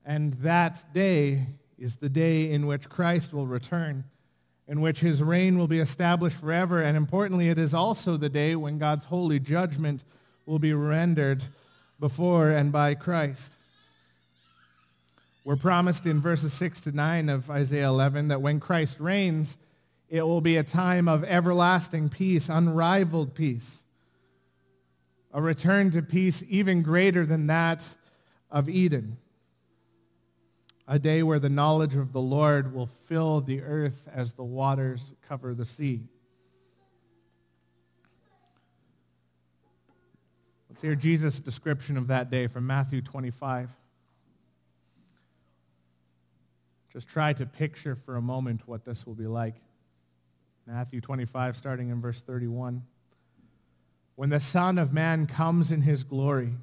And 0.06 0.36
that 0.36 0.94
day 0.94 1.48
is 1.80 1.96
the 1.96 2.08
day 2.08 2.52
in 2.52 2.68
which 2.68 2.88
Christ 2.88 3.34
will 3.34 3.48
return, 3.48 4.04
in 4.68 4.80
which 4.80 5.00
his 5.00 5.24
reign 5.24 5.58
will 5.58 5.68
be 5.68 5.80
established 5.80 6.38
forever. 6.38 6.84
And 6.84 6.96
importantly, 6.96 7.50
it 7.50 7.58
is 7.58 7.74
also 7.74 8.16
the 8.16 8.30
day 8.30 8.56
when 8.56 8.78
God's 8.78 9.06
holy 9.06 9.40
judgment 9.40 10.04
will 10.46 10.60
be 10.60 10.74
rendered 10.74 11.42
before 12.00 12.52
and 12.52 12.72
by 12.72 12.94
Christ. 12.94 13.58
We're 15.46 15.58
promised 15.58 16.06
in 16.06 16.22
verses 16.22 16.54
6 16.54 16.82
to 16.82 16.92
9 16.94 17.28
of 17.28 17.50
Isaiah 17.50 17.90
11 17.90 18.30
that 18.30 18.42
when 18.42 18.62
Christ 18.62 19.00
reigns, 19.00 19.58
it 20.08 20.22
will 20.22 20.42
be 20.42 20.56
a 20.56 20.64
time 20.64 21.10
of 21.10 21.24
everlasting 21.26 22.10
peace, 22.10 22.48
unrivaled 22.48 23.36
peace. 23.36 23.84
A 25.34 25.42
return 25.42 25.92
to 25.92 26.02
peace 26.02 26.44
even 26.48 26.82
greater 26.82 27.26
than 27.26 27.48
that 27.48 27.84
of 28.52 28.70
Eden. 28.70 29.18
A 30.88 31.00
day 31.00 31.24
where 31.24 31.40
the 31.40 31.50
knowledge 31.50 31.96
of 31.96 32.14
the 32.14 32.22
Lord 32.22 32.74
will 32.74 32.88
fill 32.88 33.42
the 33.42 33.62
earth 33.64 34.08
as 34.14 34.34
the 34.34 34.44
waters 34.44 35.12
cover 35.28 35.54
the 35.54 35.66
sea. 35.66 36.04
Let's 40.70 40.82
hear 40.82 40.96
Jesus' 40.96 41.40
description 41.40 41.98
of 41.98 42.08
that 42.08 42.30
day 42.30 42.48
from 42.48 42.66
Matthew 42.66 43.02
25. 43.02 43.70
Just 46.94 47.10
try 47.10 47.34
to 47.34 47.46
picture 47.46 47.96
for 47.96 48.16
a 48.16 48.22
moment 48.22 48.62
what 48.68 48.86
this 48.86 49.06
will 49.06 49.16
be 49.16 49.28
like. 49.28 49.56
Matthew 50.68 51.02
25, 51.02 51.58
starting 51.58 51.90
in 51.90 52.00
verse 52.00 52.22
31. 52.22 52.84
When 54.16 54.30
the 54.30 54.40
Son 54.40 54.78
of 54.78 54.94
Man 54.94 55.26
comes 55.26 55.72
in 55.72 55.82
his 55.82 56.04
glory, 56.04 56.54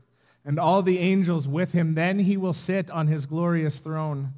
and 0.44 0.58
all 0.58 0.82
the 0.82 0.98
angels 0.98 1.46
with 1.46 1.72
him, 1.72 1.94
then 1.94 2.20
he 2.20 2.36
will 2.36 2.52
sit 2.52 2.90
on 2.90 3.08
his 3.08 3.26
glorious 3.26 3.78
throne. 3.78 4.34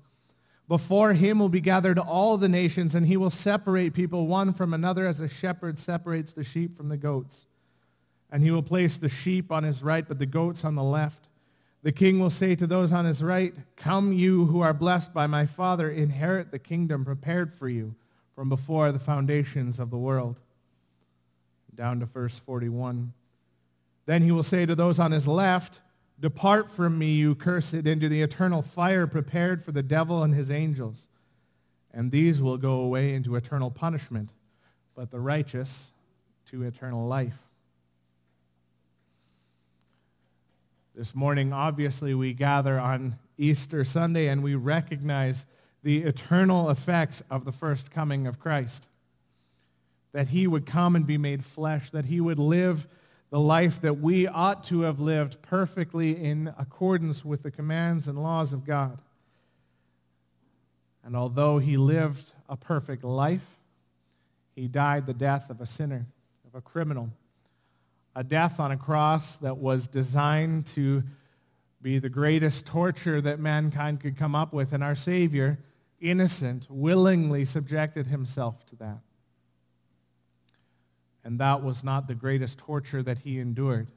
Before 0.66 1.12
him 1.12 1.38
will 1.38 1.48
be 1.48 1.60
gathered 1.60 1.98
all 1.98 2.36
the 2.36 2.48
nations, 2.48 2.94
and 2.94 3.06
he 3.06 3.16
will 3.16 3.30
separate 3.30 3.94
people 3.94 4.26
one 4.26 4.52
from 4.52 4.74
another 4.74 5.06
as 5.06 5.20
a 5.20 5.28
shepherd 5.28 5.78
separates 5.78 6.32
the 6.32 6.44
sheep 6.44 6.76
from 6.76 6.88
the 6.88 6.96
goats. 6.96 7.46
And 8.30 8.42
he 8.42 8.50
will 8.50 8.62
place 8.62 8.96
the 8.96 9.08
sheep 9.08 9.52
on 9.52 9.62
his 9.62 9.82
right, 9.82 10.08
but 10.08 10.18
the 10.18 10.26
goats 10.26 10.64
on 10.64 10.74
the 10.74 10.82
left. 10.82 11.28
The 11.82 11.92
king 11.92 12.20
will 12.20 12.30
say 12.30 12.54
to 12.54 12.66
those 12.66 12.92
on 12.92 13.04
his 13.04 13.22
right, 13.22 13.54
Come 13.76 14.12
you 14.12 14.46
who 14.46 14.60
are 14.60 14.74
blessed 14.74 15.12
by 15.12 15.26
my 15.26 15.46
Father, 15.46 15.90
inherit 15.90 16.50
the 16.50 16.58
kingdom 16.58 17.04
prepared 17.04 17.52
for 17.52 17.68
you 17.68 17.94
from 18.34 18.48
before 18.48 18.92
the 18.92 18.98
foundations 18.98 19.80
of 19.80 19.90
the 19.90 19.98
world. 19.98 20.38
Down 21.74 22.00
to 22.00 22.06
verse 22.06 22.38
41. 22.38 23.12
Then 24.06 24.22
he 24.22 24.30
will 24.30 24.42
say 24.42 24.64
to 24.66 24.74
those 24.74 25.00
on 25.00 25.12
his 25.12 25.26
left, 25.26 25.80
Depart 26.20 26.70
from 26.70 26.98
me, 26.98 27.14
you 27.14 27.34
cursed, 27.34 27.74
into 27.74 28.08
the 28.08 28.22
eternal 28.22 28.62
fire 28.62 29.08
prepared 29.08 29.62
for 29.64 29.72
the 29.72 29.82
devil 29.82 30.22
and 30.22 30.34
his 30.34 30.52
angels. 30.52 31.08
And 31.92 32.12
these 32.12 32.40
will 32.40 32.58
go 32.58 32.74
away 32.74 33.14
into 33.14 33.34
eternal 33.34 33.70
punishment, 33.70 34.30
but 34.94 35.10
the 35.10 35.18
righteous 35.18 35.92
to 36.46 36.62
eternal 36.62 37.06
life. 37.08 37.38
This 40.94 41.14
morning, 41.14 41.54
obviously, 41.54 42.12
we 42.12 42.34
gather 42.34 42.78
on 42.78 43.18
Easter 43.38 43.82
Sunday 43.82 44.28
and 44.28 44.42
we 44.42 44.54
recognize 44.54 45.46
the 45.82 46.02
eternal 46.02 46.68
effects 46.68 47.22
of 47.30 47.46
the 47.46 47.52
first 47.52 47.90
coming 47.90 48.26
of 48.26 48.38
Christ. 48.38 48.90
That 50.12 50.28
he 50.28 50.46
would 50.46 50.66
come 50.66 50.94
and 50.94 51.06
be 51.06 51.16
made 51.16 51.46
flesh, 51.46 51.88
that 51.90 52.04
he 52.04 52.20
would 52.20 52.38
live 52.38 52.86
the 53.30 53.40
life 53.40 53.80
that 53.80 54.00
we 54.00 54.26
ought 54.26 54.64
to 54.64 54.82
have 54.82 55.00
lived 55.00 55.40
perfectly 55.40 56.12
in 56.12 56.52
accordance 56.58 57.24
with 57.24 57.42
the 57.42 57.50
commands 57.50 58.06
and 58.06 58.22
laws 58.22 58.52
of 58.52 58.66
God. 58.66 58.98
And 61.02 61.16
although 61.16 61.58
he 61.58 61.78
lived 61.78 62.32
a 62.50 62.56
perfect 62.58 63.02
life, 63.02 63.46
he 64.54 64.68
died 64.68 65.06
the 65.06 65.14
death 65.14 65.48
of 65.48 65.62
a 65.62 65.66
sinner, 65.66 66.04
of 66.46 66.54
a 66.54 66.60
criminal 66.60 67.08
a 68.14 68.22
death 68.22 68.60
on 68.60 68.70
a 68.70 68.76
cross 68.76 69.36
that 69.38 69.56
was 69.56 69.86
designed 69.86 70.66
to 70.66 71.02
be 71.80 71.98
the 71.98 72.08
greatest 72.08 72.66
torture 72.66 73.20
that 73.20 73.40
mankind 73.40 74.00
could 74.00 74.16
come 74.16 74.34
up 74.34 74.52
with. 74.52 74.72
And 74.72 74.84
our 74.84 74.94
Savior, 74.94 75.58
innocent, 76.00 76.66
willingly 76.70 77.44
subjected 77.44 78.06
himself 78.06 78.64
to 78.66 78.76
that. 78.76 78.98
And 81.24 81.38
that 81.38 81.62
was 81.62 81.82
not 81.82 82.06
the 82.06 82.14
greatest 82.14 82.58
torture 82.58 83.02
that 83.02 83.18
he 83.18 83.38
endured. 83.38 83.90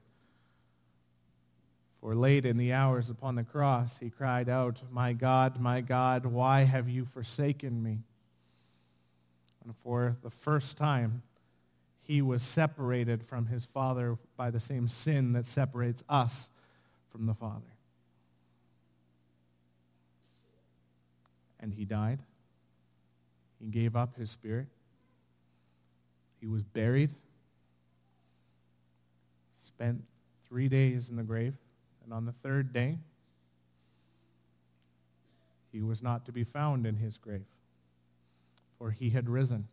For 2.00 2.16
late 2.16 2.46
in 2.46 2.58
the 2.58 2.72
hours 2.72 3.10
upon 3.10 3.36
the 3.36 3.44
cross, 3.44 3.98
he 3.98 4.12
cried 4.12 4.48
out, 4.48 4.82
My 4.92 5.14
God, 5.14 5.60
my 5.60 5.82
God, 5.82 6.26
why 6.26 6.62
have 6.62 6.88
you 6.88 7.04
forsaken 7.06 7.82
me? 7.82 8.00
And 9.64 9.76
for 9.78 10.16
the 10.22 10.30
first 10.30 10.78
time, 10.78 11.24
he 12.06 12.22
was 12.22 12.44
separated 12.44 13.24
from 13.24 13.48
his 13.48 13.66
Father 13.66 14.18
by 14.38 14.52
the 14.52 14.60
same 14.60 14.88
sin 14.88 15.34
that 15.34 15.46
separates 15.46 16.04
us 16.08 16.50
from 17.10 17.26
the 17.26 17.34
Father. 17.34 17.62
And 21.60 21.74
he 21.74 21.84
died, 21.84 22.20
He 23.60 23.68
gave 23.68 23.96
up 23.96 24.16
his 24.18 24.30
spirit. 24.30 24.68
He 26.40 26.46
was 26.46 26.64
buried, 26.64 27.12
spent 29.66 30.04
three 30.48 30.68
days 30.68 31.10
in 31.10 31.16
the 31.16 31.24
grave, 31.24 31.56
and 32.04 32.14
on 32.14 32.26
the 32.26 32.32
third 32.32 32.72
day, 32.72 33.00
he 35.72 35.82
was 35.82 36.04
not 36.04 36.26
to 36.26 36.32
be 36.32 36.44
found 36.44 36.86
in 36.86 36.96
his 36.96 37.18
grave, 37.18 37.48
for 38.78 38.92
he 38.92 39.10
had 39.10 39.28
risen. 39.28 39.68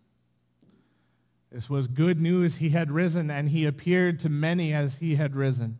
This 1.52 1.68
was 1.68 1.86
good 1.86 2.18
news. 2.18 2.56
He 2.56 2.70
had 2.70 2.90
risen, 2.90 3.30
and 3.30 3.50
he 3.50 3.66
appeared 3.66 4.18
to 4.20 4.30
many 4.30 4.72
as 4.72 4.96
he 4.96 5.16
had 5.16 5.36
risen. 5.36 5.78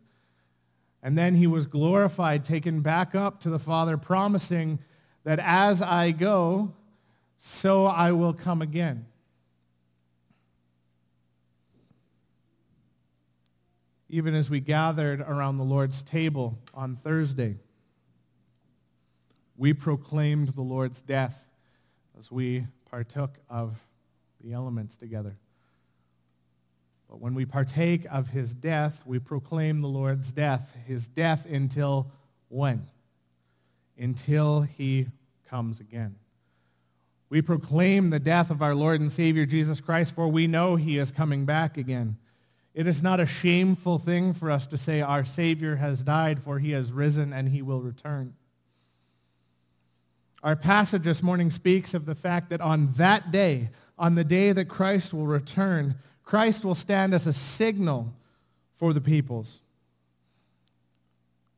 And 1.01 1.17
then 1.17 1.33
he 1.33 1.47
was 1.47 1.65
glorified, 1.65 2.45
taken 2.45 2.81
back 2.81 3.15
up 3.15 3.39
to 3.39 3.49
the 3.49 3.57
Father, 3.57 3.97
promising 3.97 4.77
that 5.23 5.39
as 5.39 5.81
I 5.81 6.11
go, 6.11 6.73
so 7.37 7.87
I 7.87 8.11
will 8.11 8.33
come 8.33 8.61
again. 8.61 9.07
Even 14.09 14.35
as 14.35 14.51
we 14.51 14.59
gathered 14.59 15.21
around 15.21 15.57
the 15.57 15.63
Lord's 15.63 16.03
table 16.03 16.59
on 16.75 16.95
Thursday, 16.95 17.57
we 19.57 19.73
proclaimed 19.73 20.49
the 20.49 20.61
Lord's 20.61 21.01
death 21.01 21.47
as 22.17 22.31
we 22.31 22.67
partook 22.85 23.39
of 23.49 23.75
the 24.39 24.53
elements 24.53 24.97
together. 24.97 25.35
But 27.13 27.21
when 27.21 27.35
we 27.35 27.45
partake 27.45 28.07
of 28.09 28.29
his 28.29 28.55
death, 28.55 29.03
we 29.05 29.19
proclaim 29.19 29.81
the 29.81 29.87
Lord's 29.87 30.31
death, 30.31 30.75
his 30.87 31.07
death 31.07 31.45
until 31.45 32.07
when? 32.49 32.87
Until 33.99 34.61
he 34.61 35.05
comes 35.47 35.79
again. 35.79 36.15
We 37.29 37.43
proclaim 37.43 38.09
the 38.09 38.17
death 38.17 38.49
of 38.49 38.63
our 38.63 38.73
Lord 38.73 38.99
and 38.99 39.11
Savior 39.11 39.45
Jesus 39.45 39.79
Christ, 39.79 40.15
for 40.15 40.27
we 40.27 40.47
know 40.47 40.75
he 40.75 40.97
is 40.97 41.11
coming 41.11 41.45
back 41.45 41.77
again. 41.77 42.17
It 42.73 42.87
is 42.87 43.03
not 43.03 43.19
a 43.19 43.27
shameful 43.27 43.99
thing 43.99 44.33
for 44.33 44.49
us 44.49 44.65
to 44.65 44.75
say 44.75 45.01
our 45.01 45.23
Savior 45.23 45.75
has 45.75 46.01
died, 46.01 46.39
for 46.39 46.57
he 46.57 46.71
has 46.71 46.91
risen 46.91 47.31
and 47.31 47.47
he 47.47 47.61
will 47.61 47.81
return. 47.81 48.33
Our 50.41 50.55
passage 50.55 51.03
this 51.03 51.21
morning 51.21 51.51
speaks 51.51 51.93
of 51.93 52.07
the 52.07 52.15
fact 52.15 52.49
that 52.49 52.59
on 52.59 52.91
that 52.93 53.29
day, 53.29 53.69
on 53.99 54.15
the 54.15 54.23
day 54.23 54.51
that 54.51 54.67
Christ 54.67 55.13
will 55.13 55.27
return, 55.27 55.93
Christ 56.23 56.63
will 56.65 56.75
stand 56.75 57.13
as 57.13 57.27
a 57.27 57.33
signal 57.33 58.13
for 58.75 58.93
the 58.93 59.01
peoples. 59.01 59.59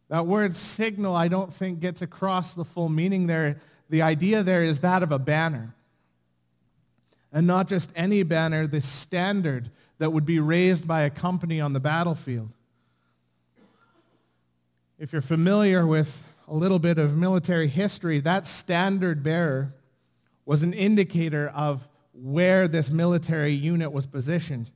That 0.10 0.28
word 0.28 0.56
signal, 0.56 1.16
I 1.16 1.28
don't 1.28 1.54
think, 1.54 1.80
gets 1.80 2.02
across 2.02 2.54
the 2.54 2.66
full 2.66 2.90
meaning 2.90 3.28
there. 3.28 3.60
The 3.90 4.02
idea 4.02 4.44
there 4.44 4.64
is 4.64 4.80
that 4.80 5.04
of 5.04 5.12
a 5.12 5.20
banner. 5.20 5.74
And 7.32 7.48
not 7.48 7.68
just 7.68 7.92
any 7.96 8.24
banner, 8.24 8.68
the 8.68 8.82
standard 8.82 9.70
that 9.98 10.12
would 10.12 10.26
be 10.26 10.40
raised 10.40 10.88
by 10.88 11.02
a 11.02 11.10
company 11.10 11.60
on 11.60 11.74
the 11.74 11.80
battlefield. 11.80 12.54
If 15.00 15.12
you're 15.12 15.22
familiar 15.22 15.86
with 15.86 16.28
a 16.48 16.56
little 16.56 16.80
bit 16.80 16.98
of 16.98 17.18
military 17.18 17.68
history, 17.68 18.20
that 18.22 18.48
standard 18.48 19.24
bearer 19.24 19.74
was 20.46 20.64
an 20.64 20.74
indicator 20.74 21.52
of 21.56 21.88
where 22.16 22.68
this 22.68 22.90
military 22.90 23.52
unit 23.52 23.92
was 23.92 24.06
positioned. 24.06 24.72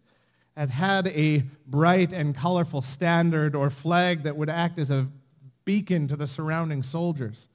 It 0.57 0.69
had 0.69 1.07
a 1.07 1.43
bright 1.65 2.11
and 2.11 2.35
colorful 2.35 2.81
standard 2.81 3.55
or 3.55 3.69
flag 3.69 4.23
that 4.23 4.35
would 4.35 4.49
act 4.49 4.77
as 4.77 4.91
a 4.91 5.07
beacon 5.63 6.07
to 6.09 6.15
the 6.15 6.27
surrounding 6.27 6.83
soldiers. 6.83 7.47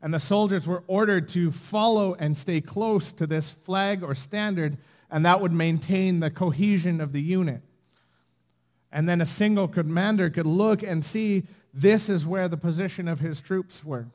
And 0.00 0.12
the 0.12 0.20
soldiers 0.20 0.66
were 0.66 0.84
ordered 0.86 1.28
to 1.28 1.50
follow 1.50 2.14
and 2.14 2.36
stay 2.36 2.60
close 2.60 3.12
to 3.12 3.26
this 3.26 3.50
flag 3.50 4.02
or 4.02 4.14
standard, 4.14 4.78
and 5.10 5.24
that 5.24 5.40
would 5.40 5.52
maintain 5.52 6.20
the 6.20 6.30
cohesion 6.30 7.00
of 7.00 7.12
the 7.12 7.22
unit. 7.22 7.62
And 8.92 9.08
then 9.08 9.20
a 9.20 9.26
single 9.26 9.66
commander 9.66 10.30
could 10.30 10.46
look 10.46 10.82
and 10.82 11.04
see 11.04 11.44
this 11.72 12.08
is 12.08 12.26
where 12.26 12.48
the 12.48 12.56
position 12.56 13.08
of 13.08 13.18
his 13.18 13.42
troops 13.42 13.84
were. 13.84 14.06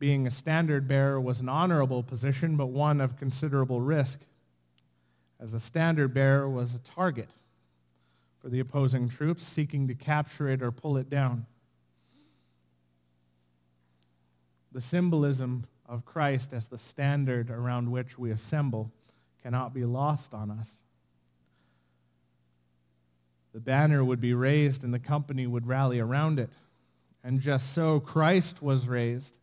Being 0.00 0.26
a 0.26 0.30
standard 0.30 0.88
bearer 0.88 1.20
was 1.20 1.40
an 1.40 1.48
honorable 1.50 2.02
position, 2.02 2.56
but 2.56 2.68
one 2.68 3.02
of 3.02 3.18
considerable 3.18 3.82
risk, 3.82 4.18
as 5.38 5.52
the 5.52 5.60
standard 5.60 6.14
bearer 6.14 6.48
was 6.48 6.74
a 6.74 6.78
target 6.78 7.28
for 8.40 8.48
the 8.48 8.60
opposing 8.60 9.10
troops 9.10 9.44
seeking 9.44 9.86
to 9.88 9.94
capture 9.94 10.48
it 10.48 10.62
or 10.62 10.72
pull 10.72 10.96
it 10.96 11.10
down. 11.10 11.44
The 14.72 14.80
symbolism 14.80 15.66
of 15.86 16.06
Christ 16.06 16.54
as 16.54 16.68
the 16.68 16.78
standard 16.78 17.50
around 17.50 17.90
which 17.90 18.18
we 18.18 18.30
assemble 18.30 18.90
cannot 19.42 19.74
be 19.74 19.84
lost 19.84 20.32
on 20.32 20.50
us. 20.50 20.76
The 23.52 23.60
banner 23.60 24.02
would 24.02 24.20
be 24.20 24.32
raised 24.32 24.82
and 24.82 24.94
the 24.94 24.98
company 24.98 25.46
would 25.46 25.66
rally 25.66 25.98
around 25.98 26.38
it. 26.38 26.50
And 27.22 27.38
just 27.38 27.74
so, 27.74 28.00
Christ 28.00 28.62
was 28.62 28.88
raised 28.88 29.40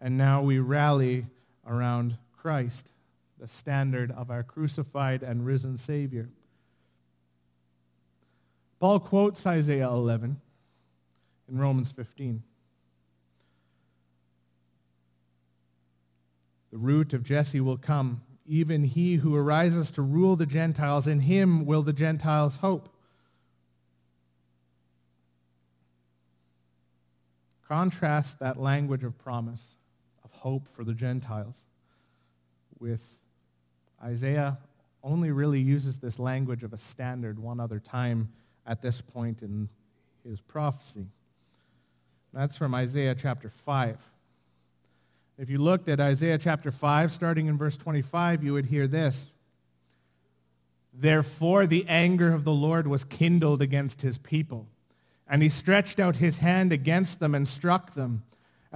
and 0.00 0.16
now 0.18 0.42
we 0.42 0.58
rally 0.58 1.26
around 1.66 2.16
Christ, 2.36 2.92
the 3.38 3.48
standard 3.48 4.10
of 4.12 4.30
our 4.30 4.42
crucified 4.42 5.22
and 5.22 5.44
risen 5.44 5.78
Savior. 5.78 6.28
Paul 8.78 9.00
quotes 9.00 9.46
Isaiah 9.46 9.88
11 9.88 10.40
in 11.48 11.58
Romans 11.58 11.90
15. 11.90 12.42
The 16.70 16.78
root 16.78 17.14
of 17.14 17.22
Jesse 17.22 17.60
will 17.60 17.78
come, 17.78 18.20
even 18.46 18.84
he 18.84 19.16
who 19.16 19.34
arises 19.34 19.90
to 19.92 20.02
rule 20.02 20.36
the 20.36 20.46
Gentiles. 20.46 21.06
In 21.06 21.20
him 21.20 21.64
will 21.64 21.82
the 21.82 21.92
Gentiles 21.92 22.58
hope. 22.58 22.90
Contrast 27.66 28.38
that 28.40 28.60
language 28.60 29.02
of 29.02 29.16
promise 29.18 29.76
hope 30.46 30.68
for 30.68 30.84
the 30.84 30.94
Gentiles. 30.94 31.66
With 32.78 33.18
Isaiah 34.00 34.58
only 35.02 35.32
really 35.32 35.58
uses 35.58 35.98
this 35.98 36.20
language 36.20 36.62
of 36.62 36.72
a 36.72 36.76
standard 36.76 37.36
one 37.40 37.58
other 37.58 37.80
time 37.80 38.28
at 38.64 38.80
this 38.80 39.00
point 39.00 39.42
in 39.42 39.68
his 40.22 40.40
prophecy. 40.40 41.08
That's 42.32 42.56
from 42.56 42.76
Isaiah 42.76 43.16
chapter 43.16 43.48
5. 43.48 43.98
If 45.36 45.50
you 45.50 45.58
looked 45.58 45.88
at 45.88 45.98
Isaiah 45.98 46.38
chapter 46.38 46.70
5, 46.70 47.10
starting 47.10 47.48
in 47.48 47.58
verse 47.58 47.76
25, 47.76 48.44
you 48.44 48.52
would 48.52 48.66
hear 48.66 48.86
this. 48.86 49.26
Therefore 50.94 51.66
the 51.66 51.84
anger 51.88 52.32
of 52.32 52.44
the 52.44 52.52
Lord 52.52 52.86
was 52.86 53.02
kindled 53.02 53.62
against 53.62 54.02
his 54.02 54.16
people, 54.16 54.68
and 55.28 55.42
he 55.42 55.48
stretched 55.48 55.98
out 55.98 56.14
his 56.14 56.38
hand 56.38 56.72
against 56.72 57.18
them 57.18 57.34
and 57.34 57.48
struck 57.48 57.94
them 57.94 58.22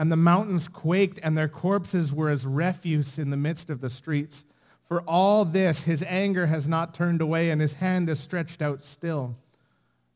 and 0.00 0.10
the 0.10 0.16
mountains 0.16 0.66
quaked, 0.66 1.20
and 1.22 1.36
their 1.36 1.46
corpses 1.46 2.10
were 2.10 2.30
as 2.30 2.46
refuse 2.46 3.18
in 3.18 3.28
the 3.28 3.36
midst 3.36 3.68
of 3.68 3.82
the 3.82 3.90
streets. 3.90 4.46
For 4.88 5.02
all 5.02 5.44
this, 5.44 5.82
his 5.82 6.02
anger 6.04 6.46
has 6.46 6.66
not 6.66 6.94
turned 6.94 7.20
away, 7.20 7.50
and 7.50 7.60
his 7.60 7.74
hand 7.74 8.08
is 8.08 8.18
stretched 8.18 8.62
out 8.62 8.82
still. 8.82 9.36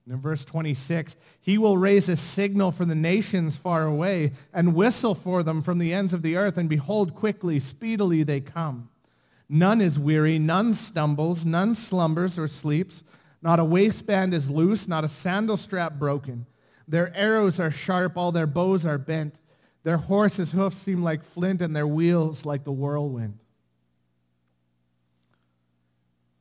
And 0.06 0.14
in 0.14 0.20
verse 0.22 0.42
26, 0.46 1.18
he 1.38 1.58
will 1.58 1.76
raise 1.76 2.08
a 2.08 2.16
signal 2.16 2.70
for 2.70 2.86
the 2.86 2.94
nations 2.94 3.56
far 3.56 3.84
away 3.84 4.32
and 4.54 4.74
whistle 4.74 5.14
for 5.14 5.42
them 5.42 5.60
from 5.60 5.76
the 5.76 5.92
ends 5.92 6.14
of 6.14 6.22
the 6.22 6.34
earth. 6.34 6.56
And 6.56 6.66
behold, 6.66 7.14
quickly, 7.14 7.60
speedily 7.60 8.22
they 8.22 8.40
come. 8.40 8.88
None 9.50 9.82
is 9.82 9.98
weary, 9.98 10.38
none 10.38 10.72
stumbles, 10.72 11.44
none 11.44 11.74
slumbers 11.74 12.38
or 12.38 12.48
sleeps. 12.48 13.04
Not 13.42 13.60
a 13.60 13.64
waistband 13.64 14.32
is 14.32 14.48
loose, 14.48 14.88
not 14.88 15.04
a 15.04 15.08
sandal 15.08 15.58
strap 15.58 15.98
broken. 15.98 16.46
Their 16.88 17.14
arrows 17.14 17.60
are 17.60 17.70
sharp, 17.70 18.16
all 18.16 18.32
their 18.32 18.46
bows 18.46 18.86
are 18.86 18.96
bent. 18.96 19.40
Their 19.84 19.98
horses' 19.98 20.52
hoofs 20.52 20.76
seem 20.76 21.02
like 21.02 21.22
flint 21.22 21.60
and 21.60 21.76
their 21.76 21.86
wheels 21.86 22.44
like 22.44 22.64
the 22.64 22.72
whirlwind. 22.72 23.38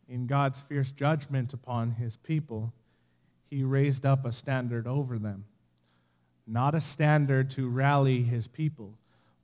In 0.08 0.28
God's 0.28 0.60
fierce 0.60 0.92
judgment 0.92 1.54
upon 1.54 1.92
his 1.92 2.18
people, 2.18 2.74
he 3.50 3.64
raised 3.64 4.06
up 4.06 4.26
a 4.26 4.32
standard 4.32 4.88
over 4.88 5.20
them. 5.20 5.44
Not 6.48 6.74
a 6.74 6.82
standard 6.82 7.52
to 7.52 7.70
rally 7.70 8.24
his 8.24 8.48
people, 8.48 8.94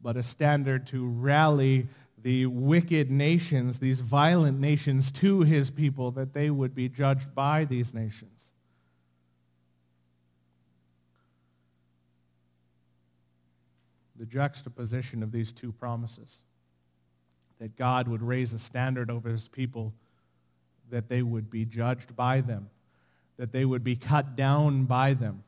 but 0.01 0.15
a 0.15 0.23
standard 0.23 0.87
to 0.87 1.05
rally 1.05 1.87
the 2.21 2.45
wicked 2.45 3.11
nations, 3.11 3.79
these 3.79 4.01
violent 4.01 4.59
nations, 4.59 5.11
to 5.11 5.41
his 5.41 5.71
people, 5.71 6.11
that 6.11 6.33
they 6.33 6.49
would 6.49 6.73
be 6.73 6.89
judged 6.89 7.33
by 7.35 7.65
these 7.65 7.93
nations. 7.93 8.38
The 14.19 14.25
juxtaposition 14.25 15.23
of 15.23 15.31
these 15.31 15.53
two 15.53 15.71
promises. 15.71 16.43
That 17.59 17.77
God 17.77 18.07
would 18.07 18.21
raise 18.21 18.53
a 18.53 18.59
standard 18.59 19.09
over 19.09 19.29
his 19.29 19.47
people, 19.47 19.93
that 20.91 21.07
they 21.07 21.23
would 21.23 21.49
be 21.49 21.65
judged 21.65 22.15
by 22.15 22.41
them, 22.41 22.69
that 23.37 23.53
they 23.53 23.65
would 23.65 23.83
be 23.83 23.95
cut 23.95 24.35
down 24.35 24.83
by 24.83 25.13
them. 25.13 25.43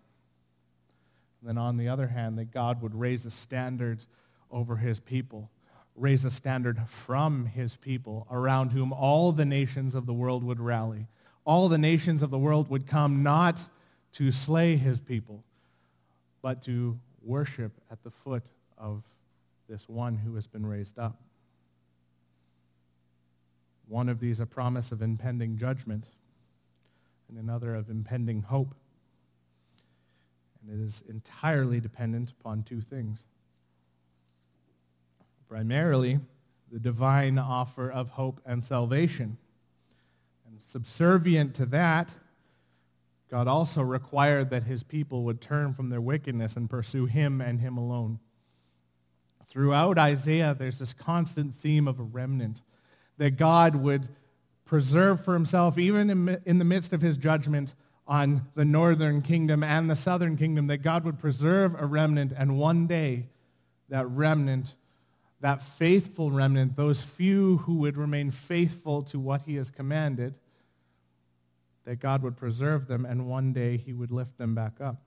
And 1.42 1.50
then 1.50 1.58
on 1.58 1.78
the 1.78 1.90
other 1.90 2.08
hand, 2.08 2.38
that 2.38 2.52
God 2.52 2.82
would 2.82 2.96
raise 2.96 3.26
a 3.26 3.32
standard 3.32 4.06
over 4.50 4.78
his 4.78 5.00
people, 5.00 5.50
raise 5.96 6.24
a 6.24 6.30
standard 6.30 6.80
from 6.88 7.46
his 7.46 7.76
people 7.76 8.28
around 8.32 8.72
whom 8.72 8.94
all 8.94 9.32
the 9.32 9.46
nations 9.46 9.96
of 9.96 10.06
the 10.06 10.14
world 10.14 10.44
would 10.44 10.60
rally. 10.60 11.08
All 11.44 11.68
the 11.68 11.78
nations 11.78 12.24
of 12.24 12.30
the 12.30 12.38
world 12.38 12.70
would 12.70 12.88
come 12.88 13.24
not 13.24 13.60
to 14.14 14.32
slay 14.32 14.78
his 14.78 15.02
people, 15.02 15.44
but 16.42 16.62
to 16.64 16.98
worship 17.24 17.72
at 17.90 18.04
the 18.04 18.12
foot 18.12 18.44
of 18.82 19.04
this 19.70 19.88
one 19.88 20.16
who 20.16 20.36
has 20.36 20.48
been 20.48 20.66
raised 20.66 21.00
up. 21.00 21.22
One 23.88 24.10
of 24.10 24.20
these 24.20 24.40
a 24.40 24.46
promise 24.46 24.92
of 24.92 25.02
impending 25.02 25.58
judgment, 25.58 26.06
and 27.30 27.38
another 27.38 27.76
of 27.76 27.90
impending 27.90 28.42
hope. 28.42 28.74
And 30.62 30.80
it 30.80 30.84
is 30.84 31.04
entirely 31.10 31.80
dependent 31.80 32.32
upon 32.32 32.64
two 32.64 32.82
things. 32.82 33.24
Primarily, 35.48 36.20
the 36.72 36.80
divine 36.80 37.38
offer 37.38 37.90
of 37.90 38.10
hope 38.12 38.42
and 38.46 38.64
salvation. 38.64 39.38
And 40.48 40.62
subservient 40.62 41.54
to 41.56 41.66
that, 41.68 42.14
God 43.30 43.48
also 43.48 43.82
required 43.82 44.50
that 44.50 44.64
his 44.64 44.84
people 44.84 45.24
would 45.24 45.42
turn 45.42 45.74
from 45.74 45.90
their 45.90 46.02
wickedness 46.02 46.56
and 46.56 46.70
pursue 46.70 47.06
him 47.06 47.42
and 47.42 47.60
him 47.60 47.78
alone. 47.78 48.20
Throughout 49.52 49.98
Isaiah, 49.98 50.56
there's 50.58 50.80
this 50.80 50.94
constant 50.94 51.58
theme 51.58 51.86
of 51.86 52.00
a 52.00 52.04
remnant, 52.04 52.62
that 53.18 53.32
God 53.32 53.76
would 53.76 54.08
preserve 54.64 55.26
for 55.26 55.34
himself, 55.34 55.78
even 55.78 56.40
in, 56.46 56.58
the 56.58 56.64
midst 56.64 56.94
of 56.94 57.02
his 57.02 57.18
judgment, 57.18 57.76
on 58.08 58.48
the 58.56 58.64
northern 58.64 59.22
kingdom 59.22 59.62
and 59.62 59.90
the 59.90 59.96
southern 59.98 60.38
kingdom, 60.38 60.68
that 60.68 60.78
God 60.78 61.04
would 61.04 61.20
preserve 61.20 61.76
a 61.78 61.86
remnant, 61.86 62.32
and 62.32 62.58
one 62.58 62.88
day 62.88 63.28
that 63.90 64.08
remnant, 64.08 64.74
that 65.42 65.62
faithful 65.62 66.32
remnant, 66.32 66.78
those 66.78 67.02
few 67.02 67.58
who 67.58 67.76
would 67.80 67.98
remain 67.98 68.32
faithful 68.32 69.02
to 69.04 69.20
what 69.20 69.42
he 69.42 69.56
has 69.56 69.70
commanded, 69.70 70.38
that 71.84 72.00
God 72.00 72.24
would 72.24 72.38
preserve 72.38 72.88
them, 72.88 73.06
and 73.06 73.28
one 73.28 73.52
day 73.52 73.76
he 73.76 73.92
would 73.92 74.12
lift 74.12 74.38
them 74.38 74.56
back 74.56 74.80
up. 74.80 75.02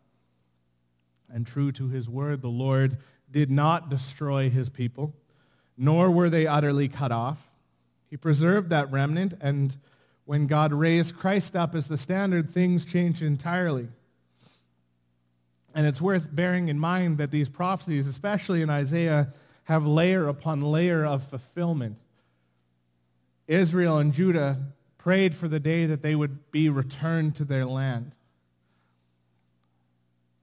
And 1.33 1.47
true 1.47 1.73
to 1.73 1.89
his 1.89 2.11
word, 2.11 2.43
the 2.43 2.49
Lord 2.49 2.99
did 3.35 3.51
not 3.51 3.91
destroy 3.91 4.49
his 4.49 4.71
people, 4.71 5.13
nor 5.77 6.09
were 6.09 6.31
they 6.31 6.47
utterly 6.47 6.87
cut 6.87 7.11
off. 7.11 7.51
He 8.09 8.17
preserved 8.17 8.71
that 8.71 8.93
remnant, 8.93 9.35
and 9.41 9.77
when 10.25 10.47
God 10.47 10.73
raised 10.73 11.17
Christ 11.17 11.57
up 11.57 11.75
as 11.75 11.89
the 11.89 11.97
standard, 11.97 12.49
things 12.49 12.85
changed 12.85 13.23
entirely. 13.23 13.89
And 15.75 15.85
it's 15.85 16.01
worth 16.01 16.29
bearing 16.33 16.69
in 16.69 16.79
mind 16.79 17.19
that 17.19 17.33
these 17.33 17.49
prophecies, 17.49 18.07
especially 18.07 18.63
in 18.63 18.71
Isaiah, 18.71 19.33
have 19.65 19.85
layer 19.85 20.29
upon 20.29 20.61
layer 20.61 21.05
of 21.05 21.25
fulfillment. 21.25 21.97
Israel 23.49 23.99
and 23.99 24.13
Judah 24.13 24.59
prayed 24.97 25.35
for 25.35 25.49
the 25.49 25.59
day 25.59 25.87
that 25.87 26.03
they 26.03 26.15
would 26.15 26.53
be 26.53 26.69
returned 26.69 27.35
to 27.35 27.45
their 27.45 27.67
land. 27.67 28.13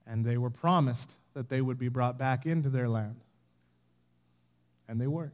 And 0.06 0.26
they 0.26 0.36
were 0.36 0.50
promised 0.50 1.16
that 1.34 1.48
they 1.48 1.60
would 1.60 1.78
be 1.78 1.88
brought 1.88 2.18
back 2.18 2.46
into 2.46 2.68
their 2.68 2.88
land. 2.88 3.16
And 4.88 5.00
they 5.00 5.06
were. 5.06 5.32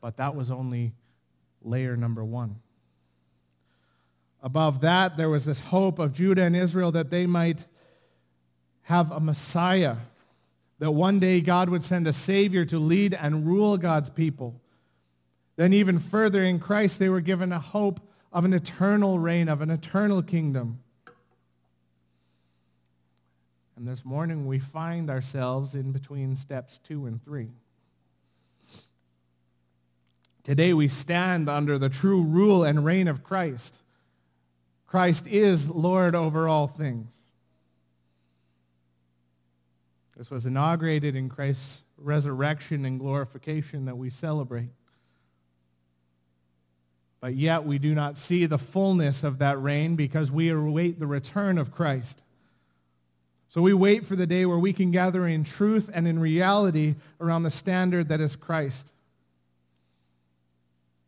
But 0.00 0.16
that 0.16 0.34
was 0.34 0.50
only 0.50 0.92
layer 1.62 1.96
number 1.96 2.24
one. 2.24 2.56
Above 4.42 4.80
that, 4.82 5.16
there 5.16 5.28
was 5.28 5.44
this 5.44 5.60
hope 5.60 5.98
of 5.98 6.12
Judah 6.12 6.42
and 6.42 6.54
Israel 6.54 6.92
that 6.92 7.10
they 7.10 7.26
might 7.26 7.66
have 8.82 9.10
a 9.10 9.20
Messiah, 9.20 9.96
that 10.78 10.92
one 10.92 11.18
day 11.18 11.40
God 11.40 11.68
would 11.68 11.84
send 11.84 12.06
a 12.06 12.12
Savior 12.12 12.64
to 12.66 12.78
lead 12.78 13.14
and 13.14 13.46
rule 13.46 13.76
God's 13.76 14.10
people. 14.10 14.60
Then 15.56 15.72
even 15.72 15.98
further 15.98 16.42
in 16.42 16.60
Christ, 16.60 16.98
they 16.98 17.08
were 17.08 17.20
given 17.20 17.52
a 17.52 17.58
hope 17.58 18.00
of 18.32 18.44
an 18.44 18.52
eternal 18.52 19.18
reign, 19.18 19.48
of 19.48 19.60
an 19.60 19.70
eternal 19.70 20.22
kingdom. 20.22 20.78
And 23.78 23.86
this 23.86 24.04
morning 24.04 24.48
we 24.48 24.58
find 24.58 25.08
ourselves 25.08 25.76
in 25.76 25.92
between 25.92 26.34
steps 26.34 26.78
two 26.78 27.06
and 27.06 27.22
three. 27.22 27.50
Today 30.42 30.74
we 30.74 30.88
stand 30.88 31.48
under 31.48 31.78
the 31.78 31.88
true 31.88 32.24
rule 32.24 32.64
and 32.64 32.84
reign 32.84 33.06
of 33.06 33.22
Christ. 33.22 33.80
Christ 34.88 35.28
is 35.28 35.70
Lord 35.70 36.16
over 36.16 36.48
all 36.48 36.66
things. 36.66 37.14
This 40.16 40.28
was 40.28 40.44
inaugurated 40.44 41.14
in 41.14 41.28
Christ's 41.28 41.84
resurrection 41.98 42.84
and 42.84 42.98
glorification 42.98 43.84
that 43.84 43.96
we 43.96 44.10
celebrate. 44.10 44.70
But 47.20 47.36
yet 47.36 47.64
we 47.64 47.78
do 47.78 47.94
not 47.94 48.16
see 48.16 48.44
the 48.46 48.58
fullness 48.58 49.22
of 49.22 49.38
that 49.38 49.62
reign 49.62 49.94
because 49.94 50.32
we 50.32 50.48
await 50.48 50.98
the 50.98 51.06
return 51.06 51.58
of 51.58 51.70
Christ. 51.70 52.24
So 53.50 53.62
we 53.62 53.72
wait 53.72 54.04
for 54.04 54.14
the 54.14 54.26
day 54.26 54.44
where 54.44 54.58
we 54.58 54.74
can 54.74 54.90
gather 54.90 55.26
in 55.26 55.42
truth 55.42 55.90
and 55.92 56.06
in 56.06 56.18
reality 56.18 56.96
around 57.20 57.44
the 57.44 57.50
standard 57.50 58.08
that 58.10 58.20
is 58.20 58.36
Christ. 58.36 58.92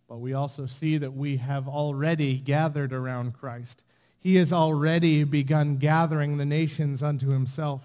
But 0.09 0.19
we 0.19 0.33
also 0.33 0.67
see 0.67 0.97
that 0.99 1.13
we 1.13 1.37
have 1.37 1.69
already 1.69 2.39
gathered 2.39 2.93
around 2.93 3.35
Christ. 3.35 3.85
He 4.19 4.37
has 4.37 4.53
already 4.53 5.25
begun 5.25 5.77
gathering 5.77 6.39
the 6.39 6.47
nations 6.47 7.03
unto 7.03 7.29
himself. 7.29 7.83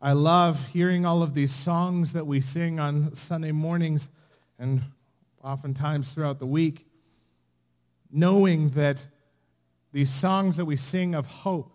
I 0.00 0.12
love 0.12 0.66
hearing 0.68 1.06
all 1.06 1.22
of 1.22 1.32
these 1.32 1.54
songs 1.54 2.12
that 2.14 2.26
we 2.26 2.40
sing 2.40 2.80
on 2.80 3.14
Sunday 3.14 3.52
mornings 3.52 4.10
and 4.58 4.82
oftentimes 5.44 6.12
throughout 6.12 6.40
the 6.40 6.46
week, 6.46 6.86
knowing 8.10 8.70
that 8.70 9.06
these 9.92 10.10
songs 10.10 10.56
that 10.56 10.64
we 10.64 10.76
sing 10.76 11.14
of 11.14 11.26
hope, 11.26 11.72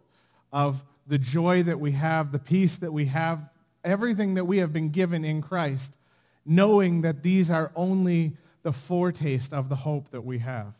of 0.52 0.84
the 1.08 1.17
joy 1.17 1.63
that 1.63 1.80
we 1.80 1.93
have, 1.93 2.32
the 2.32 2.39
peace 2.39 2.78
that 2.78 2.91
we 2.91 3.06
have, 3.06 3.50
everything 3.84 4.34
that 4.36 4.46
we 4.46 4.58
have 4.58 4.74
been 4.74 4.89
given 4.89 5.24
in 5.24 5.41
Christ, 5.41 5.98
knowing 6.46 7.02
that 7.02 7.24
these 7.24 7.50
are 7.50 7.72
only 7.76 8.36
the 8.63 8.74
foretaste 8.74 9.54
of 9.54 9.70
the 9.70 9.76
hope 9.76 10.10
that 10.12 10.26
we 10.26 10.39
have. 10.39 10.74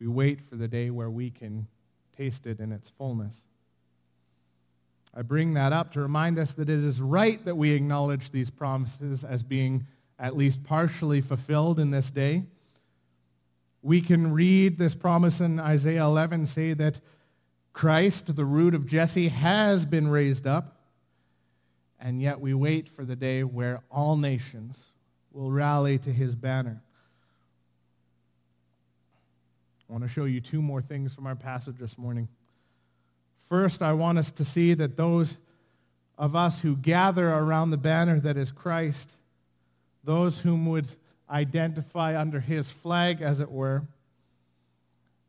We 0.00 0.06
wait 0.06 0.40
for 0.40 0.54
the 0.54 0.68
day 0.68 0.90
where 0.90 1.10
we 1.10 1.30
can 1.30 1.66
taste 2.16 2.46
it 2.46 2.60
in 2.60 2.70
its 2.70 2.88
fullness. 2.88 3.44
I 5.14 5.22
bring 5.22 5.54
that 5.54 5.72
up 5.72 5.92
to 5.92 6.00
remind 6.00 6.38
us 6.38 6.54
that 6.54 6.68
it 6.68 6.84
is 6.84 7.00
right 7.00 7.44
that 7.44 7.56
we 7.56 7.72
acknowledge 7.72 8.30
these 8.30 8.50
promises 8.50 9.24
as 9.24 9.42
being 9.42 9.86
at 10.18 10.36
least 10.36 10.62
partially 10.62 11.20
fulfilled 11.20 11.80
in 11.80 11.90
this 11.90 12.10
day. 12.10 12.44
We 13.88 14.02
can 14.02 14.34
read 14.34 14.76
this 14.76 14.94
promise 14.94 15.40
in 15.40 15.58
Isaiah 15.58 16.04
11 16.04 16.44
say 16.44 16.74
that 16.74 17.00
Christ, 17.72 18.36
the 18.36 18.44
root 18.44 18.74
of 18.74 18.84
Jesse, 18.84 19.28
has 19.28 19.86
been 19.86 20.08
raised 20.08 20.46
up 20.46 20.76
and 21.98 22.20
yet 22.20 22.38
we 22.38 22.52
wait 22.52 22.86
for 22.86 23.06
the 23.06 23.16
day 23.16 23.44
where 23.44 23.80
all 23.90 24.18
nations 24.18 24.92
will 25.32 25.50
rally 25.50 25.96
to 26.00 26.12
his 26.12 26.34
banner. 26.34 26.82
I 29.88 29.92
want 29.94 30.04
to 30.04 30.08
show 30.10 30.26
you 30.26 30.42
two 30.42 30.60
more 30.60 30.82
things 30.82 31.14
from 31.14 31.26
our 31.26 31.34
passage 31.34 31.78
this 31.78 31.96
morning. 31.96 32.28
First, 33.48 33.80
I 33.80 33.94
want 33.94 34.18
us 34.18 34.30
to 34.32 34.44
see 34.44 34.74
that 34.74 34.98
those 34.98 35.38
of 36.18 36.36
us 36.36 36.60
who 36.60 36.76
gather 36.76 37.30
around 37.30 37.70
the 37.70 37.78
banner 37.78 38.20
that 38.20 38.36
is 38.36 38.52
Christ, 38.52 39.14
those 40.04 40.40
whom 40.40 40.66
would 40.66 40.88
identify 41.30 42.18
under 42.18 42.40
his 42.40 42.70
flag, 42.70 43.20
as 43.22 43.40
it 43.40 43.50
were, 43.50 43.82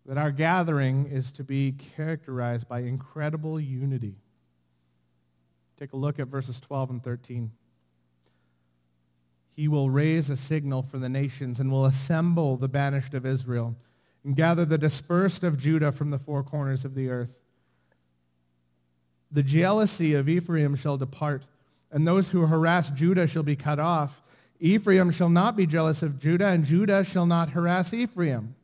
that 0.06 0.18
our 0.18 0.32
gathering 0.32 1.08
is 1.08 1.32
to 1.34 1.44
be 1.44 1.74
characterized 1.96 2.68
by 2.68 2.80
incredible 2.80 3.60
unity. 3.60 4.16
Take 5.78 5.94
a 5.94 5.98
look 5.98 6.20
at 6.20 6.28
verses 6.28 6.60
12 6.60 6.90
and 6.90 7.04
13. 7.04 7.52
He 9.56 9.68
will 9.68 9.90
raise 9.90 10.30
a 10.30 10.38
signal 10.38 10.82
for 10.82 10.98
the 10.98 11.10
nations 11.10 11.60
and 11.60 11.72
will 11.72 11.86
assemble 11.86 12.58
the 12.58 12.68
banished 12.68 13.14
of 13.14 13.26
Israel 13.26 13.76
and 14.24 14.36
gather 14.36 14.66
the 14.66 14.78
dispersed 14.78 15.44
of 15.44 15.58
Judah 15.58 15.92
from 15.92 16.10
the 16.10 16.20
four 16.20 16.44
corners 16.44 16.86
of 16.86 16.96
the 16.96 17.10
earth. 17.10 17.40
The 19.32 19.44
jealousy 19.44 20.14
of 20.14 20.28
Ephraim 20.28 20.76
shall 20.76 20.98
depart, 20.98 21.46
and 21.92 22.08
those 22.08 22.32
who 22.32 22.46
harass 22.48 22.90
Judah 22.90 23.28
shall 23.28 23.44
be 23.44 23.56
cut 23.56 23.80
off. 23.80 24.22
Ephraim 24.60 25.12
shall 25.12 25.30
not 25.30 25.56
be 25.56 25.66
jealous 25.66 26.04
of 26.04 26.20
Judah, 26.20 26.48
and 26.48 26.66
Judah 26.66 27.04
shall 27.04 27.26
not 27.26 27.52
harass 27.52 27.94
Ephraim. 27.94 28.56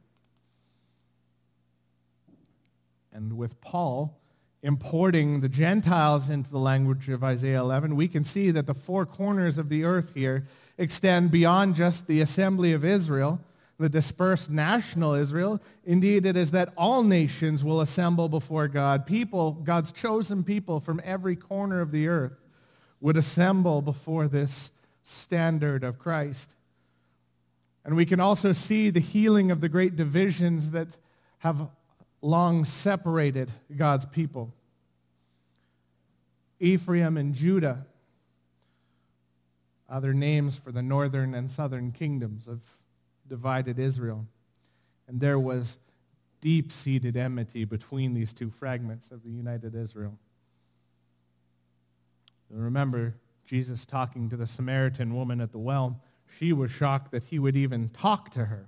And 3.14 3.38
with 3.38 3.62
Paul, 3.62 4.20
importing 4.62 5.40
the 5.40 5.48
Gentiles 5.48 6.30
into 6.30 6.50
the 6.50 6.60
language 6.60 7.08
of 7.08 7.24
Isaiah 7.24 7.62
11, 7.62 7.96
we 7.96 8.10
can 8.10 8.26
see 8.26 8.52
that 8.52 8.68
the 8.68 8.74
four 8.74 9.06
corners 9.06 9.58
of 9.58 9.70
the 9.70 9.86
earth 9.86 10.14
here 10.14 10.46
extend 10.78 11.32
beyond 11.32 11.76
just 11.76 12.08
the 12.08 12.20
assembly 12.20 12.74
of 12.74 12.84
Israel, 12.84 13.40
the 13.78 13.88
dispersed 13.88 14.50
national 14.50 15.14
Israel. 15.14 15.62
Indeed, 15.86 16.26
it 16.26 16.36
is 16.36 16.52
that 16.52 16.74
all 16.76 17.04
nations 17.04 17.64
will 17.64 17.80
assemble 17.80 18.28
before 18.28 18.68
God. 18.68 19.06
People, 19.06 19.52
God's 19.52 19.94
chosen 19.94 20.44
people 20.44 20.82
from 20.82 21.00
every 21.06 21.38
corner 21.38 21.80
of 21.80 21.92
the 21.92 22.10
earth 22.10 22.42
would 23.00 23.16
assemble 23.16 23.82
before 23.82 24.28
this 24.28 24.72
standard 25.08 25.84
of 25.84 26.00
Christ. 26.00 26.56
And 27.86 27.96
we 27.96 28.06
can 28.06 28.20
also 28.20 28.52
see 28.52 28.90
the 28.90 29.00
healing 29.00 29.52
of 29.52 29.62
the 29.62 29.70
great 29.70 29.96
divisions 29.96 30.72
that 30.72 30.98
have 31.40 31.70
long 32.22 32.66
separated 32.66 33.52
God's 33.76 34.08
people. 34.08 34.52
Ephraim 36.60 37.18
and 37.18 37.36
Judah, 37.36 37.86
other 39.88 40.14
names 40.14 40.58
for 40.58 40.72
the 40.72 40.82
northern 40.82 41.36
and 41.36 41.52
southern 41.52 41.92
kingdoms 41.92 42.48
of 42.48 42.62
divided 43.28 43.78
Israel. 43.78 44.26
And 45.08 45.20
there 45.20 45.38
was 45.38 45.78
deep-seated 46.42 47.16
enmity 47.16 47.66
between 47.66 48.16
these 48.16 48.34
two 48.34 48.50
fragments 48.50 49.12
of 49.12 49.24
the 49.24 49.30
united 49.30 49.76
Israel. 49.76 50.18
remember 52.50 53.14
Jesus 53.46 53.86
talking 53.86 54.30
to 54.30 54.38
the 54.38 54.48
Samaritan 54.48 55.14
woman 55.14 55.40
at 55.40 55.52
the 55.52 55.60
well. 55.60 56.02
She 56.38 56.52
was 56.52 56.72
shocked 56.72 57.12
that 57.12 57.26
he 57.26 57.40
would 57.40 57.56
even 57.56 57.90
talk 57.90 58.32
to 58.32 58.46
her, 58.46 58.68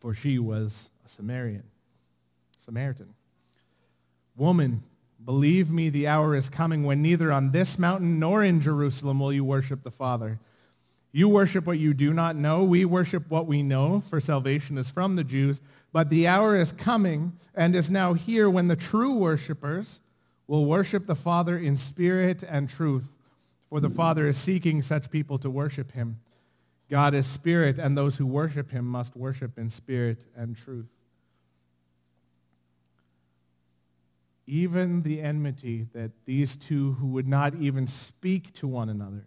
for 0.00 0.14
she 0.14 0.38
was 0.38 0.90
a 1.04 1.08
Samaritan. 1.08 1.64
Samaritan. 2.58 3.14
Woman, 4.36 4.82
believe 5.22 5.70
me, 5.70 5.90
the 5.90 6.06
hour 6.06 6.34
is 6.34 6.48
coming 6.48 6.84
when 6.84 7.02
neither 7.02 7.30
on 7.30 7.50
this 7.50 7.78
mountain 7.78 8.18
nor 8.18 8.42
in 8.42 8.60
Jerusalem 8.60 9.20
will 9.20 9.32
you 9.32 9.44
worship 9.44 9.82
the 9.82 9.90
Father. 9.90 10.38
You 11.12 11.28
worship 11.28 11.66
what 11.66 11.78
you 11.78 11.94
do 11.94 12.12
not 12.12 12.34
know. 12.34 12.64
We 12.64 12.84
worship 12.84 13.30
what 13.30 13.46
we 13.46 13.62
know, 13.62 14.00
for 14.00 14.20
salvation 14.20 14.78
is 14.78 14.90
from 14.90 15.14
the 15.14 15.24
Jews. 15.24 15.60
But 15.92 16.10
the 16.10 16.26
hour 16.26 16.56
is 16.56 16.72
coming 16.72 17.34
and 17.54 17.76
is 17.76 17.90
now 17.90 18.14
here 18.14 18.50
when 18.50 18.66
the 18.68 18.76
true 18.76 19.14
worshipers 19.14 20.00
will 20.46 20.66
worship 20.66 21.06
the 21.06 21.14
Father 21.14 21.56
in 21.56 21.76
spirit 21.76 22.42
and 22.42 22.68
truth. 22.68 23.10
For 23.68 23.80
the 23.80 23.90
Father 23.90 24.28
is 24.28 24.36
seeking 24.36 24.82
such 24.82 25.10
people 25.10 25.38
to 25.38 25.50
worship 25.50 25.92
him. 25.92 26.20
God 26.90 27.14
is 27.14 27.26
spirit, 27.26 27.78
and 27.78 27.96
those 27.96 28.16
who 28.16 28.26
worship 28.26 28.70
him 28.70 28.84
must 28.84 29.16
worship 29.16 29.58
in 29.58 29.70
spirit 29.70 30.26
and 30.36 30.56
truth. 30.56 30.94
Even 34.46 35.02
the 35.02 35.22
enmity 35.22 35.86
that 35.94 36.10
these 36.26 36.54
two 36.54 36.92
who 36.92 37.06
would 37.06 37.26
not 37.26 37.54
even 37.54 37.86
speak 37.86 38.52
to 38.54 38.68
one 38.68 38.88
another 38.88 39.26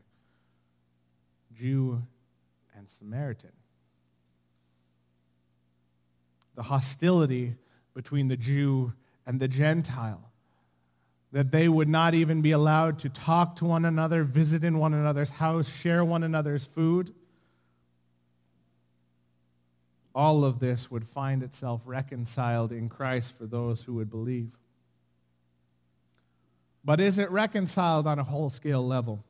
Jew 1.53 2.03
and 2.77 2.87
Samaritan. 2.87 3.51
The 6.55 6.63
hostility 6.63 7.55
between 7.95 8.27
the 8.27 8.37
Jew 8.37 8.93
and 9.25 9.39
the 9.39 9.47
Gentile. 9.47 10.26
That 11.33 11.51
they 11.51 11.67
would 11.67 11.89
not 11.89 12.13
even 12.13 12.41
be 12.41 12.51
allowed 12.51 12.99
to 12.99 13.09
talk 13.09 13.57
to 13.57 13.65
one 13.65 13.83
another, 13.83 14.23
visit 14.23 14.63
in 14.63 14.77
one 14.77 14.93
another's 14.93 15.29
house, 15.29 15.69
share 15.69 16.05
one 16.05 16.23
another's 16.23 16.65
food. 16.65 17.13
All 20.15 20.45
of 20.45 20.59
this 20.59 20.89
would 20.89 21.07
find 21.07 21.43
itself 21.43 21.81
reconciled 21.85 22.71
in 22.71 22.89
Christ 22.89 23.37
for 23.37 23.45
those 23.45 23.83
who 23.83 23.93
would 23.95 24.09
believe. 24.09 24.51
But 26.83 27.01
is 27.01 27.19
it 27.19 27.29
reconciled 27.29 28.07
on 28.07 28.17
a 28.17 28.23
whole-scale 28.23 28.87
level? 28.87 29.23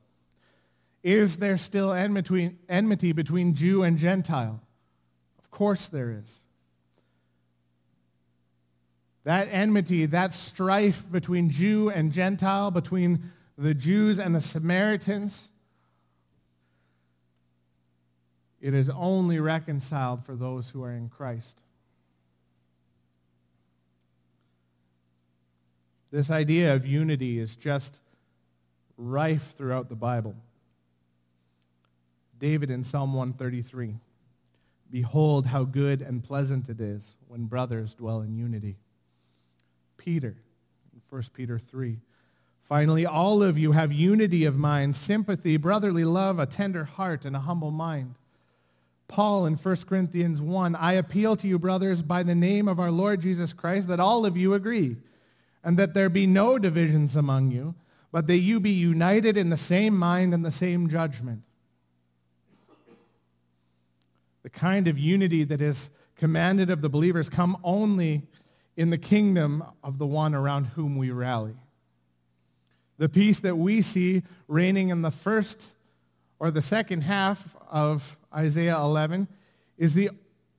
Is 1.02 1.38
there 1.38 1.56
still 1.56 1.92
enmity 1.92 3.12
between 3.12 3.54
Jew 3.54 3.82
and 3.82 3.98
Gentile? 3.98 4.60
Of 5.38 5.50
course 5.50 5.88
there 5.88 6.12
is. 6.12 6.44
That 9.28 9.50
enmity, 9.52 10.06
that 10.06 10.32
strife 10.32 11.04
between 11.12 11.50
Jew 11.50 11.90
and 11.90 12.10
Gentile, 12.12 12.70
between 12.70 13.30
the 13.58 13.74
Jews 13.74 14.18
and 14.18 14.34
the 14.34 14.40
Samaritans, 14.40 15.50
it 18.62 18.72
is 18.72 18.88
only 18.88 19.38
reconciled 19.38 20.24
for 20.24 20.34
those 20.34 20.70
who 20.70 20.82
are 20.82 20.92
in 20.92 21.10
Christ. 21.10 21.60
This 26.10 26.30
idea 26.30 26.74
of 26.74 26.86
unity 26.86 27.38
is 27.38 27.54
just 27.54 28.00
rife 28.96 29.52
throughout 29.54 29.90
the 29.90 29.94
Bible. 29.94 30.36
David 32.38 32.70
in 32.70 32.82
Psalm 32.82 33.12
133. 33.12 33.96
Behold 34.90 35.44
how 35.44 35.64
good 35.64 36.00
and 36.00 36.24
pleasant 36.24 36.70
it 36.70 36.80
is 36.80 37.18
when 37.26 37.44
brothers 37.44 37.92
dwell 37.92 38.22
in 38.22 38.34
unity. 38.34 38.78
Peter, 40.08 40.34
1 41.10 41.22
Peter 41.34 41.58
3. 41.58 41.98
Finally, 42.62 43.04
all 43.04 43.42
of 43.42 43.58
you 43.58 43.72
have 43.72 43.92
unity 43.92 44.46
of 44.46 44.56
mind, 44.56 44.96
sympathy, 44.96 45.58
brotherly 45.58 46.02
love, 46.06 46.38
a 46.38 46.46
tender 46.46 46.84
heart, 46.84 47.26
and 47.26 47.36
a 47.36 47.40
humble 47.40 47.70
mind. 47.70 48.14
Paul 49.06 49.44
in 49.44 49.56
1 49.56 49.76
Corinthians 49.86 50.40
1, 50.40 50.74
I 50.76 50.94
appeal 50.94 51.36
to 51.36 51.46
you, 51.46 51.58
brothers, 51.58 52.00
by 52.00 52.22
the 52.22 52.34
name 52.34 52.68
of 52.68 52.80
our 52.80 52.90
Lord 52.90 53.20
Jesus 53.20 53.52
Christ, 53.52 53.88
that 53.88 54.00
all 54.00 54.24
of 54.24 54.34
you 54.34 54.54
agree, 54.54 54.96
and 55.62 55.78
that 55.78 55.92
there 55.92 56.08
be 56.08 56.26
no 56.26 56.58
divisions 56.58 57.14
among 57.14 57.50
you, 57.50 57.74
but 58.10 58.26
that 58.28 58.38
you 58.38 58.60
be 58.60 58.70
united 58.70 59.36
in 59.36 59.50
the 59.50 59.58
same 59.58 59.94
mind 59.94 60.32
and 60.32 60.42
the 60.42 60.50
same 60.50 60.88
judgment 60.88 61.42
the 64.42 64.48
kind 64.48 64.88
of 64.88 64.96
unity 64.96 65.44
that 65.44 65.60
is 65.60 65.90
commanded 66.16 66.70
of 66.70 66.80
the 66.80 66.88
believers 66.88 67.28
come 67.28 67.58
only 67.62 68.22
in 68.78 68.90
the 68.90 68.96
kingdom 68.96 69.64
of 69.82 69.98
the 69.98 70.06
one 70.06 70.36
around 70.36 70.64
whom 70.66 70.96
we 70.96 71.10
rally. 71.10 71.56
The 72.96 73.08
peace 73.08 73.40
that 73.40 73.58
we 73.58 73.82
see 73.82 74.22
reigning 74.46 74.90
in 74.90 75.02
the 75.02 75.10
first 75.10 75.74
or 76.38 76.52
the 76.52 76.62
second 76.62 77.00
half 77.00 77.56
of 77.68 78.16
Isaiah 78.32 78.78
11 78.78 79.26
is 79.78 79.94
the 79.94 80.10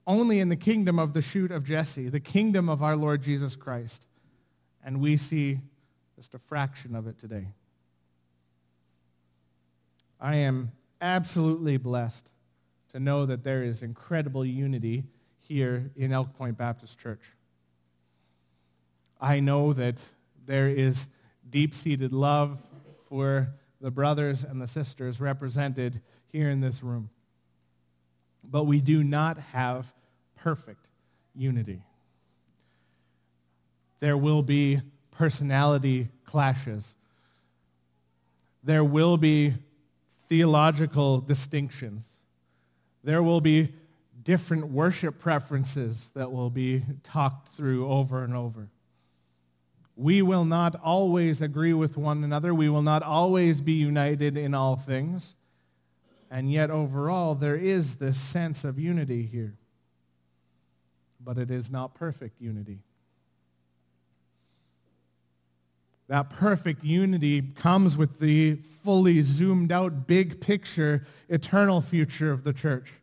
only 0.06 0.42
in 0.42 0.50
the 0.50 0.58
kingdom 0.58 1.00
of 1.00 1.14
the 1.14 1.22
shoot 1.22 1.50
of 1.50 1.64
Jesse, 1.64 2.10
the 2.10 2.20
kingdom 2.20 2.68
of 2.68 2.84
our 2.84 2.98
Lord 2.98 3.24
Jesus 3.24 3.56
Christ. 3.56 4.06
And 4.84 5.00
we 5.00 5.16
see 5.16 5.60
just 6.18 6.34
a 6.34 6.40
fraction 6.40 6.96
of 6.96 7.08
it 7.08 7.18
today. 7.18 7.48
I 10.20 10.36
am 10.36 10.74
absolutely 11.00 11.78
blessed 11.78 12.30
to 12.92 13.00
know 13.00 13.26
that 13.28 13.46
there 13.46 13.64
is 13.64 13.82
incredible 13.82 14.44
unity 14.44 15.06
here 15.40 15.90
in 15.96 16.12
Elk 16.12 16.34
Point 16.34 16.58
Baptist 16.58 17.00
Church. 17.00 17.32
I 19.20 19.40
know 19.40 19.74
that 19.74 20.02
there 20.46 20.70
is 20.70 21.08
deep-seated 21.50 22.14
love 22.14 22.62
for 23.08 23.50
the 23.82 23.92
brothers 23.92 24.44
and 24.44 24.62
the 24.62 24.68
sisters 24.68 25.20
represented 25.20 26.02
here 26.32 26.50
in 26.50 26.62
this 26.62 26.84
room. 26.84 27.10
But 28.44 28.64
we 28.64 28.82
do 28.82 29.04
not 29.04 29.38
have 29.38 29.94
perfect 30.36 30.88
unity. 31.36 31.82
There 34.00 34.18
will 34.18 34.44
be 34.44 34.82
personality 35.12 36.08
clashes. 36.24 36.96
There 38.64 38.84
will 38.84 39.18
be 39.18 39.56
theological 40.28 41.20
distinctions. 41.20 42.08
There 43.04 43.22
will 43.24 43.42
be 43.42 43.74
different 44.24 44.68
worship 44.68 45.20
preferences 45.20 46.12
that 46.16 46.32
will 46.32 46.50
be 46.50 46.84
talked 47.04 47.50
through 47.50 47.90
over 47.90 48.24
and 48.24 48.36
over. 48.36 48.70
We 50.00 50.22
will 50.22 50.46
not 50.46 50.78
always 50.82 51.42
agree 51.42 51.74
with 51.74 51.98
one 51.98 52.24
another. 52.24 52.54
We 52.54 52.70
will 52.70 52.82
not 52.82 53.04
always 53.04 53.60
be 53.60 53.74
united 53.74 54.38
in 54.38 54.54
all 54.54 54.78
things. 54.78 55.36
And 56.32 56.50
yet 56.50 56.72
overall, 56.72 57.36
there 57.36 57.58
is 57.58 57.98
this 57.98 58.18
sense 58.18 58.64
of 58.64 58.80
unity 58.80 59.24
here. 59.24 59.58
But 61.20 61.38
it 61.38 61.52
is 61.52 61.70
not 61.70 61.96
perfect 61.96 62.40
unity. 62.40 62.80
That 66.08 66.30
perfect 66.30 66.82
unity 66.82 67.42
comes 67.42 67.98
with 67.98 68.20
the 68.20 68.56
fully 68.56 69.22
zoomed 69.22 69.74
out 69.74 70.08
big 70.08 70.40
picture, 70.40 71.06
eternal 71.28 71.82
future 71.82 72.32
of 72.32 72.46
the 72.46 72.54
church. 72.54 72.94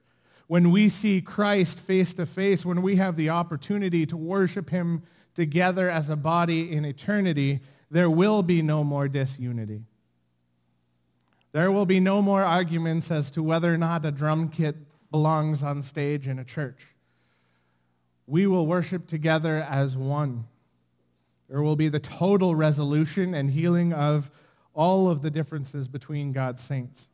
When 0.46 0.70
we 0.70 0.88
see 0.88 1.20
Christ 1.20 1.78
face 1.78 2.14
to 2.14 2.24
face, 2.24 2.64
when 2.64 2.80
we 2.80 2.96
have 2.96 3.16
the 3.16 3.28
opportunity 3.28 4.06
to 4.06 4.16
worship 4.16 4.70
him 4.70 5.02
together 5.36 5.88
as 5.88 6.10
a 6.10 6.16
body 6.16 6.72
in 6.72 6.84
eternity, 6.84 7.60
there 7.90 8.10
will 8.10 8.42
be 8.42 8.62
no 8.62 8.82
more 8.82 9.06
disunity. 9.06 9.82
There 11.52 11.70
will 11.70 11.86
be 11.86 12.00
no 12.00 12.20
more 12.20 12.42
arguments 12.42 13.10
as 13.10 13.30
to 13.32 13.42
whether 13.42 13.72
or 13.72 13.78
not 13.78 14.04
a 14.04 14.10
drum 14.10 14.48
kit 14.48 14.76
belongs 15.10 15.62
on 15.62 15.82
stage 15.82 16.26
in 16.26 16.38
a 16.38 16.44
church. 16.44 16.88
We 18.26 18.46
will 18.46 18.66
worship 18.66 19.06
together 19.06 19.64
as 19.70 19.96
one. 19.96 20.46
There 21.48 21.62
will 21.62 21.76
be 21.76 21.88
the 21.88 22.00
total 22.00 22.56
resolution 22.56 23.34
and 23.34 23.50
healing 23.50 23.92
of 23.92 24.30
all 24.74 25.08
of 25.08 25.22
the 25.22 25.30
differences 25.30 25.86
between 25.86 26.32
God's 26.32 26.62
saints. 26.62 27.08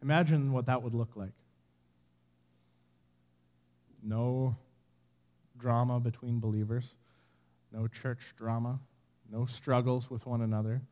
Imagine 0.00 0.52
what 0.52 0.66
that 0.66 0.82
would 0.82 0.94
look 0.94 1.14
like. 1.14 1.32
No 4.02 4.56
drama 5.58 6.00
between 6.00 6.40
believers, 6.40 6.96
no 7.72 7.86
church 7.86 8.34
drama, 8.36 8.80
no 9.30 9.46
struggles 9.46 10.10
with 10.10 10.26
one 10.26 10.42
another, 10.42 10.82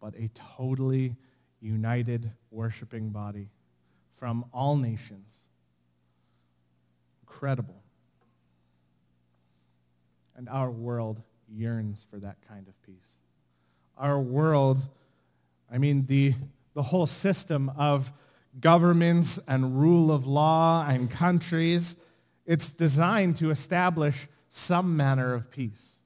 but 0.00 0.14
a 0.16 0.30
totally 0.56 1.16
united 1.60 2.30
worshiping 2.50 3.10
body 3.10 3.48
from 4.16 4.44
all 4.52 4.76
nations. 4.76 5.34
Incredible. 7.22 7.82
And 10.36 10.48
our 10.48 10.70
world 10.70 11.20
yearns 11.48 12.06
for 12.08 12.18
that 12.18 12.36
kind 12.46 12.68
of 12.68 12.80
peace. 12.82 13.16
Our 13.96 14.20
world, 14.20 14.78
I 15.70 15.78
mean, 15.78 16.06
the, 16.06 16.34
the 16.74 16.82
whole 16.82 17.06
system 17.06 17.72
of 17.76 18.12
governments 18.60 19.38
and 19.48 19.78
rule 19.80 20.12
of 20.12 20.26
law 20.26 20.86
and 20.88 21.10
countries, 21.10 21.96
it's 22.48 22.72
designed 22.72 23.36
to 23.36 23.50
establish 23.50 24.26
some 24.48 24.96
manner 24.96 25.34
of 25.34 25.50
peace. 25.50 25.98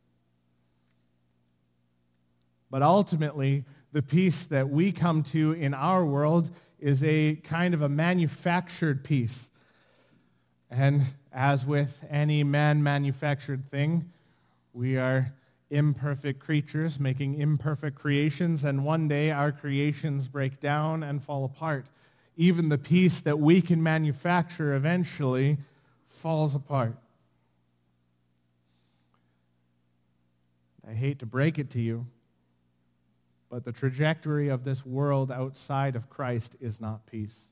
But 2.68 2.82
ultimately, 2.82 3.64
the 3.92 4.02
peace 4.02 4.44
that 4.46 4.68
we 4.68 4.90
come 4.90 5.22
to 5.24 5.52
in 5.52 5.72
our 5.72 6.04
world 6.04 6.50
is 6.80 7.04
a 7.04 7.36
kind 7.36 7.74
of 7.74 7.82
a 7.82 7.88
manufactured 7.88 9.04
peace. 9.04 9.50
And 10.68 11.02
as 11.32 11.64
with 11.64 12.04
any 12.10 12.42
man-manufactured 12.42 13.64
thing, 13.68 14.10
we 14.72 14.96
are 14.96 15.32
imperfect 15.70 16.40
creatures 16.40 16.98
making 16.98 17.38
imperfect 17.38 17.96
creations, 17.96 18.64
and 18.64 18.84
one 18.84 19.06
day 19.06 19.30
our 19.30 19.52
creations 19.52 20.26
break 20.26 20.58
down 20.58 21.04
and 21.04 21.22
fall 21.22 21.44
apart. 21.44 21.86
Even 22.36 22.68
the 22.68 22.78
peace 22.78 23.20
that 23.20 23.38
we 23.38 23.62
can 23.62 23.80
manufacture 23.80 24.74
eventually 24.74 25.58
falls 26.22 26.54
apart. 26.54 26.96
I 30.88 30.92
hate 30.92 31.18
to 31.18 31.26
break 31.26 31.58
it 31.58 31.68
to 31.70 31.80
you, 31.80 32.06
but 33.50 33.64
the 33.64 33.72
trajectory 33.72 34.48
of 34.48 34.62
this 34.62 34.86
world 34.86 35.32
outside 35.32 35.96
of 35.96 36.08
Christ 36.08 36.54
is 36.60 36.80
not 36.80 37.06
peace. 37.06 37.48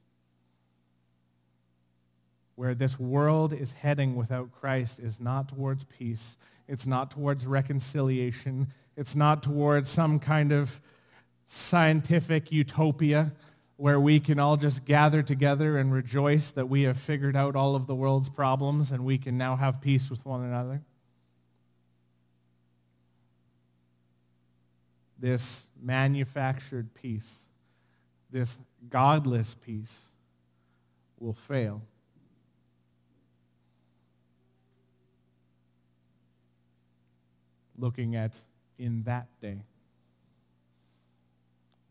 Where 2.54 2.76
this 2.76 2.96
world 2.96 3.52
is 3.52 3.72
heading 3.72 4.14
without 4.14 4.52
Christ 4.52 5.00
is 5.00 5.20
not 5.20 5.48
towards 5.48 5.83
peace. 5.83 6.38
It's 6.68 6.87
not 6.87 7.11
towards 7.11 7.48
reconciliation. 7.48 8.68
It's 8.96 9.16
not 9.16 9.42
towards 9.42 9.90
some 9.90 10.20
kind 10.20 10.52
of 10.52 10.80
scientific 11.44 12.52
utopia 12.52 13.33
where 13.80 13.98
we 13.98 14.20
can 14.20 14.38
all 14.38 14.56
just 14.56 14.84
gather 14.84 15.22
together 15.22 15.78
and 15.78 15.92
rejoice 15.92 16.50
that 16.52 16.68
we 16.68 16.82
have 16.82 16.98
figured 16.98 17.34
out 17.34 17.56
all 17.56 17.74
of 17.74 17.86
the 17.86 17.94
world's 17.94 18.28
problems 18.28 18.92
and 18.92 19.04
we 19.04 19.16
can 19.18 19.38
now 19.38 19.56
have 19.56 19.80
peace 19.80 20.10
with 20.10 20.24
one 20.26 20.42
another. 20.44 20.82
this 25.20 25.66
manufactured 25.80 26.92
peace, 26.94 27.46
this 28.30 28.58
godless 28.88 29.54
peace, 29.54 30.06
will 31.18 31.34
fail. 31.34 31.82
Looking 37.78 38.16
at 38.16 38.38
in 38.78 39.02
that 39.04 39.26
day, 39.40 39.58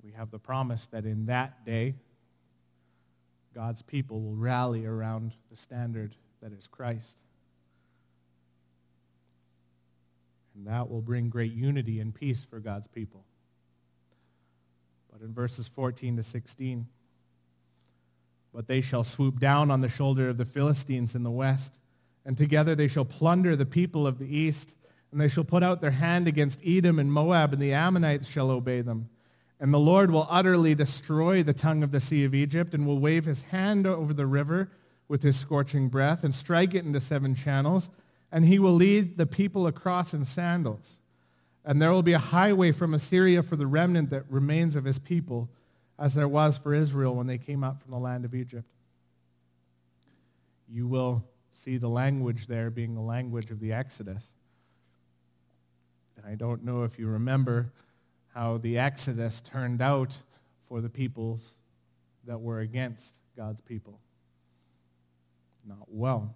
we 0.04 0.12
have 0.12 0.32
the 0.32 0.40
promise 0.40 0.88
that 0.88 1.06
in 1.06 1.26
that 1.26 1.66
day, 1.66 1.96
God's 3.54 3.82
people 3.82 4.22
will 4.22 4.36
rally 4.36 4.86
around 4.86 5.34
the 5.50 5.58
standard 5.58 6.16
that 6.42 6.54
is 6.54 6.68
Christ. 6.68 7.20
And 10.56 10.68
that 10.68 10.90
will 10.90 11.02
bring 11.02 11.30
great 11.30 11.54
unity 11.54 12.00
and 12.00 12.14
peace 12.14 12.46
for 12.46 12.60
God's 12.60 12.88
people. 12.88 13.24
But 15.12 15.22
in 15.22 15.34
verses 15.34 15.68
14 15.68 16.18
to 16.18 16.24
16, 16.24 16.88
but 18.54 18.68
they 18.68 18.82
shall 18.82 19.04
swoop 19.04 19.40
down 19.40 19.72
on 19.72 19.82
the 19.82 19.90
shoulder 19.90 20.30
of 20.30 20.38
the 20.38 20.46
Philistines 20.46 21.16
in 21.16 21.24
the 21.24 21.32
west, 21.32 21.80
and 22.26 22.38
together 22.38 22.76
they 22.76 22.88
shall 22.88 23.06
plunder 23.06 23.56
the 23.56 23.66
people 23.66 24.08
of 24.08 24.20
the 24.20 24.38
east, 24.38 24.76
and 25.12 25.20
they 25.20 25.28
shall 25.28 25.44
put 25.44 25.64
out 25.64 25.82
their 25.82 25.92
hand 25.92 26.28
against 26.28 26.60
Edom 26.66 27.00
and 27.00 27.12
Moab, 27.12 27.54
and 27.54 27.62
the 27.62 27.74
Ammonites 27.74 28.28
shall 28.28 28.50
obey 28.50 28.82
them. 28.82 29.10
And 29.60 29.74
the 29.74 29.80
Lord 29.80 30.12
will 30.12 30.28
utterly 30.30 30.74
destroy 30.74 31.43
the 31.43 31.54
tongue 31.54 31.84
of 31.84 31.91
the 31.91 32.00
sea 32.00 32.24
of 32.24 32.34
Egypt, 32.34 32.74
and 32.74 32.88
will 32.88 33.00
wave 33.00 33.26
his 33.26 33.43
hand 33.43 33.86
over 33.86 34.13
the 34.13 34.26
river 34.26 34.72
with 35.08 35.22
his 35.22 35.36
scorching 35.36 35.89
breath, 35.89 36.24
and 36.24 36.34
strike 36.34 36.74
it 36.74 36.86
into 36.86 37.02
seven 37.02 37.36
channels, 37.36 37.89
and 38.32 38.45
he 38.45 38.60
will 38.60 38.74
lead 38.74 39.17
the 39.17 39.26
people 39.26 39.67
across 39.67 40.13
in 40.13 40.24
sandals. 40.24 41.00
And 41.65 41.82
there 41.82 41.91
will 41.91 42.04
be 42.04 42.13
a 42.13 42.19
highway 42.19 42.72
from 42.72 42.93
Assyria 42.93 43.43
for 43.43 43.56
the 43.56 43.67
remnant 43.67 44.12
that 44.12 44.24
remains 44.30 44.76
of 44.76 44.86
his 44.86 45.00
people, 45.00 45.50
as 45.98 46.13
there 46.13 46.28
was 46.28 46.58
for 46.58 46.74
Israel 46.74 47.15
when 47.15 47.28
they 47.28 47.38
came 47.38 47.63
up 47.63 47.82
from 47.82 47.91
the 47.91 47.98
land 47.98 48.24
of 48.24 48.34
Egypt. 48.34 48.72
You 50.72 50.88
will 50.88 51.26
see 51.52 51.78
the 51.78 51.89
language 51.89 52.48
there 52.48 52.69
being 52.69 52.95
the 52.95 53.02
language 53.02 53.52
of 53.52 53.60
the 53.60 53.74
Exodus. 53.74 54.32
And 56.15 56.26
I 56.26 56.36
don't 56.36 56.63
know 56.63 56.84
if 56.84 56.98
you 56.98 57.08
remember 57.08 57.74
how 58.34 58.58
the 58.58 58.78
Exodus 58.78 59.42
turned 59.42 59.82
out 59.82 60.15
for 60.68 60.82
the 60.82 60.89
peoples 60.89 61.58
that 62.26 62.39
were 62.39 62.60
against 62.60 63.20
God's 63.36 63.62
people. 63.62 64.00
Not 65.65 65.88
well 65.88 66.36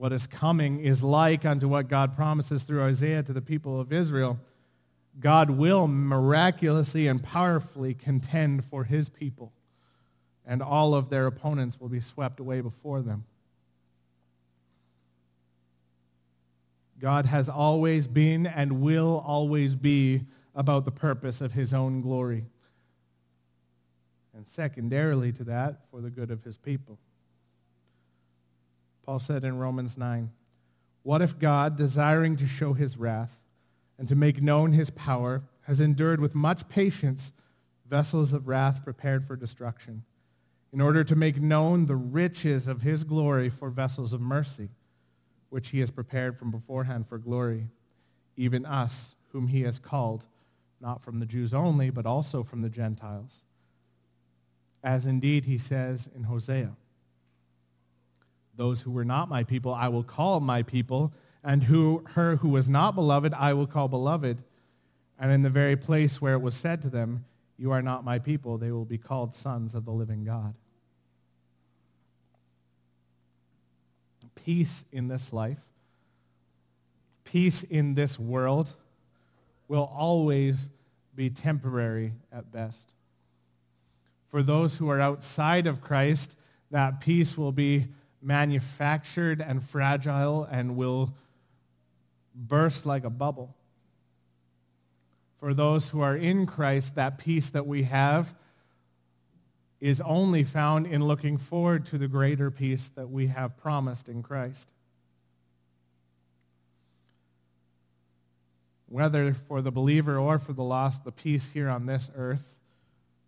what 0.00 0.14
is 0.14 0.26
coming 0.26 0.80
is 0.80 1.02
like 1.02 1.44
unto 1.44 1.68
what 1.68 1.86
God 1.86 2.16
promises 2.16 2.62
through 2.62 2.82
Isaiah 2.84 3.22
to 3.22 3.34
the 3.34 3.42
people 3.42 3.78
of 3.78 3.92
Israel. 3.92 4.40
God 5.20 5.50
will 5.50 5.86
miraculously 5.86 7.06
and 7.06 7.22
powerfully 7.22 7.92
contend 7.92 8.64
for 8.64 8.84
his 8.84 9.10
people, 9.10 9.52
and 10.46 10.62
all 10.62 10.94
of 10.94 11.10
their 11.10 11.26
opponents 11.26 11.78
will 11.78 11.90
be 11.90 12.00
swept 12.00 12.40
away 12.40 12.62
before 12.62 13.02
them. 13.02 13.26
God 17.00 17.26
has 17.26 17.48
always 17.48 18.06
been 18.06 18.46
and 18.46 18.80
will 18.80 19.22
always 19.26 19.74
be 19.74 20.22
about 20.54 20.84
the 20.84 20.90
purpose 20.90 21.40
of 21.40 21.52
his 21.52 21.72
own 21.72 22.02
glory. 22.02 22.44
And 24.34 24.46
secondarily 24.46 25.32
to 25.32 25.44
that, 25.44 25.80
for 25.90 26.00
the 26.00 26.10
good 26.10 26.30
of 26.30 26.44
his 26.44 26.56
people. 26.56 26.98
Paul 29.04 29.18
said 29.18 29.44
in 29.44 29.58
Romans 29.58 29.96
9, 29.96 30.30
What 31.02 31.22
if 31.22 31.38
God, 31.38 31.76
desiring 31.76 32.36
to 32.36 32.46
show 32.46 32.74
his 32.74 32.96
wrath 32.96 33.40
and 33.98 34.06
to 34.08 34.14
make 34.14 34.42
known 34.42 34.72
his 34.72 34.90
power, 34.90 35.42
has 35.62 35.80
endured 35.80 36.20
with 36.20 36.34
much 36.34 36.68
patience 36.68 37.32
vessels 37.88 38.32
of 38.32 38.46
wrath 38.46 38.84
prepared 38.84 39.24
for 39.24 39.36
destruction, 39.36 40.04
in 40.72 40.80
order 40.80 41.02
to 41.02 41.16
make 41.16 41.40
known 41.40 41.86
the 41.86 41.96
riches 41.96 42.68
of 42.68 42.82
his 42.82 43.04
glory 43.04 43.48
for 43.48 43.68
vessels 43.70 44.12
of 44.12 44.20
mercy, 44.20 44.68
which 45.50 45.68
he 45.68 45.80
has 45.80 45.90
prepared 45.90 46.38
from 46.38 46.50
beforehand 46.50 47.06
for 47.06 47.18
glory, 47.18 47.68
even 48.36 48.64
us, 48.64 49.14
whom 49.28 49.48
he 49.48 49.62
has 49.62 49.78
called, 49.78 50.24
not 50.80 51.02
from 51.02 51.18
the 51.18 51.26
Jews 51.26 51.52
only, 51.52 51.90
but 51.90 52.06
also 52.06 52.42
from 52.42 52.62
the 52.62 52.70
Gentiles. 52.70 53.42
As 54.82 55.06
indeed 55.06 55.44
he 55.44 55.58
says 55.58 56.08
in 56.14 56.24
Hosea, 56.24 56.70
those 58.56 58.82
who 58.82 58.90
were 58.90 59.04
not 59.04 59.28
my 59.28 59.44
people 59.44 59.72
I 59.72 59.88
will 59.88 60.02
call 60.02 60.40
my 60.40 60.62
people, 60.62 61.12
and 61.42 61.64
who, 61.64 62.04
her 62.14 62.36
who 62.36 62.50
was 62.50 62.68
not 62.68 62.94
beloved 62.94 63.32
I 63.34 63.54
will 63.54 63.66
call 63.66 63.88
beloved. 63.88 64.42
And 65.18 65.32
in 65.32 65.42
the 65.42 65.50
very 65.50 65.76
place 65.76 66.20
where 66.20 66.34
it 66.34 66.42
was 66.42 66.54
said 66.54 66.82
to 66.82 66.90
them, 66.90 67.24
You 67.56 67.70
are 67.72 67.82
not 67.82 68.04
my 68.04 68.18
people, 68.18 68.58
they 68.58 68.70
will 68.70 68.84
be 68.84 68.98
called 68.98 69.34
sons 69.34 69.74
of 69.74 69.84
the 69.84 69.92
living 69.92 70.24
God. 70.24 70.54
Peace 74.44 74.84
in 74.92 75.08
this 75.08 75.32
life, 75.32 75.62
peace 77.24 77.62
in 77.62 77.94
this 77.94 78.18
world 78.18 78.74
will 79.68 79.90
always 79.94 80.70
be 81.14 81.30
temporary 81.30 82.12
at 82.32 82.50
best. 82.50 82.94
For 84.28 84.42
those 84.42 84.76
who 84.76 84.88
are 84.88 85.00
outside 85.00 85.66
of 85.66 85.80
Christ, 85.80 86.36
that 86.70 87.00
peace 87.00 87.36
will 87.36 87.52
be 87.52 87.88
manufactured 88.22 89.40
and 89.40 89.62
fragile 89.62 90.44
and 90.50 90.76
will 90.76 91.14
burst 92.34 92.86
like 92.86 93.04
a 93.04 93.10
bubble. 93.10 93.54
For 95.38 95.54
those 95.54 95.88
who 95.88 96.00
are 96.00 96.16
in 96.16 96.46
Christ, 96.46 96.94
that 96.94 97.18
peace 97.18 97.50
that 97.50 97.66
we 97.66 97.84
have 97.84 98.34
is 99.80 100.00
only 100.02 100.44
found 100.44 100.86
in 100.86 101.04
looking 101.04 101.38
forward 101.38 101.86
to 101.86 101.98
the 101.98 102.08
greater 102.08 102.50
peace 102.50 102.88
that 102.90 103.08
we 103.08 103.28
have 103.28 103.56
promised 103.56 104.08
in 104.08 104.22
Christ. 104.22 104.74
Whether 108.86 109.32
for 109.32 109.62
the 109.62 109.70
believer 109.70 110.18
or 110.18 110.38
for 110.38 110.52
the 110.52 110.64
lost, 110.64 111.04
the 111.04 111.12
peace 111.12 111.48
here 111.48 111.68
on 111.68 111.86
this 111.86 112.10
earth 112.14 112.56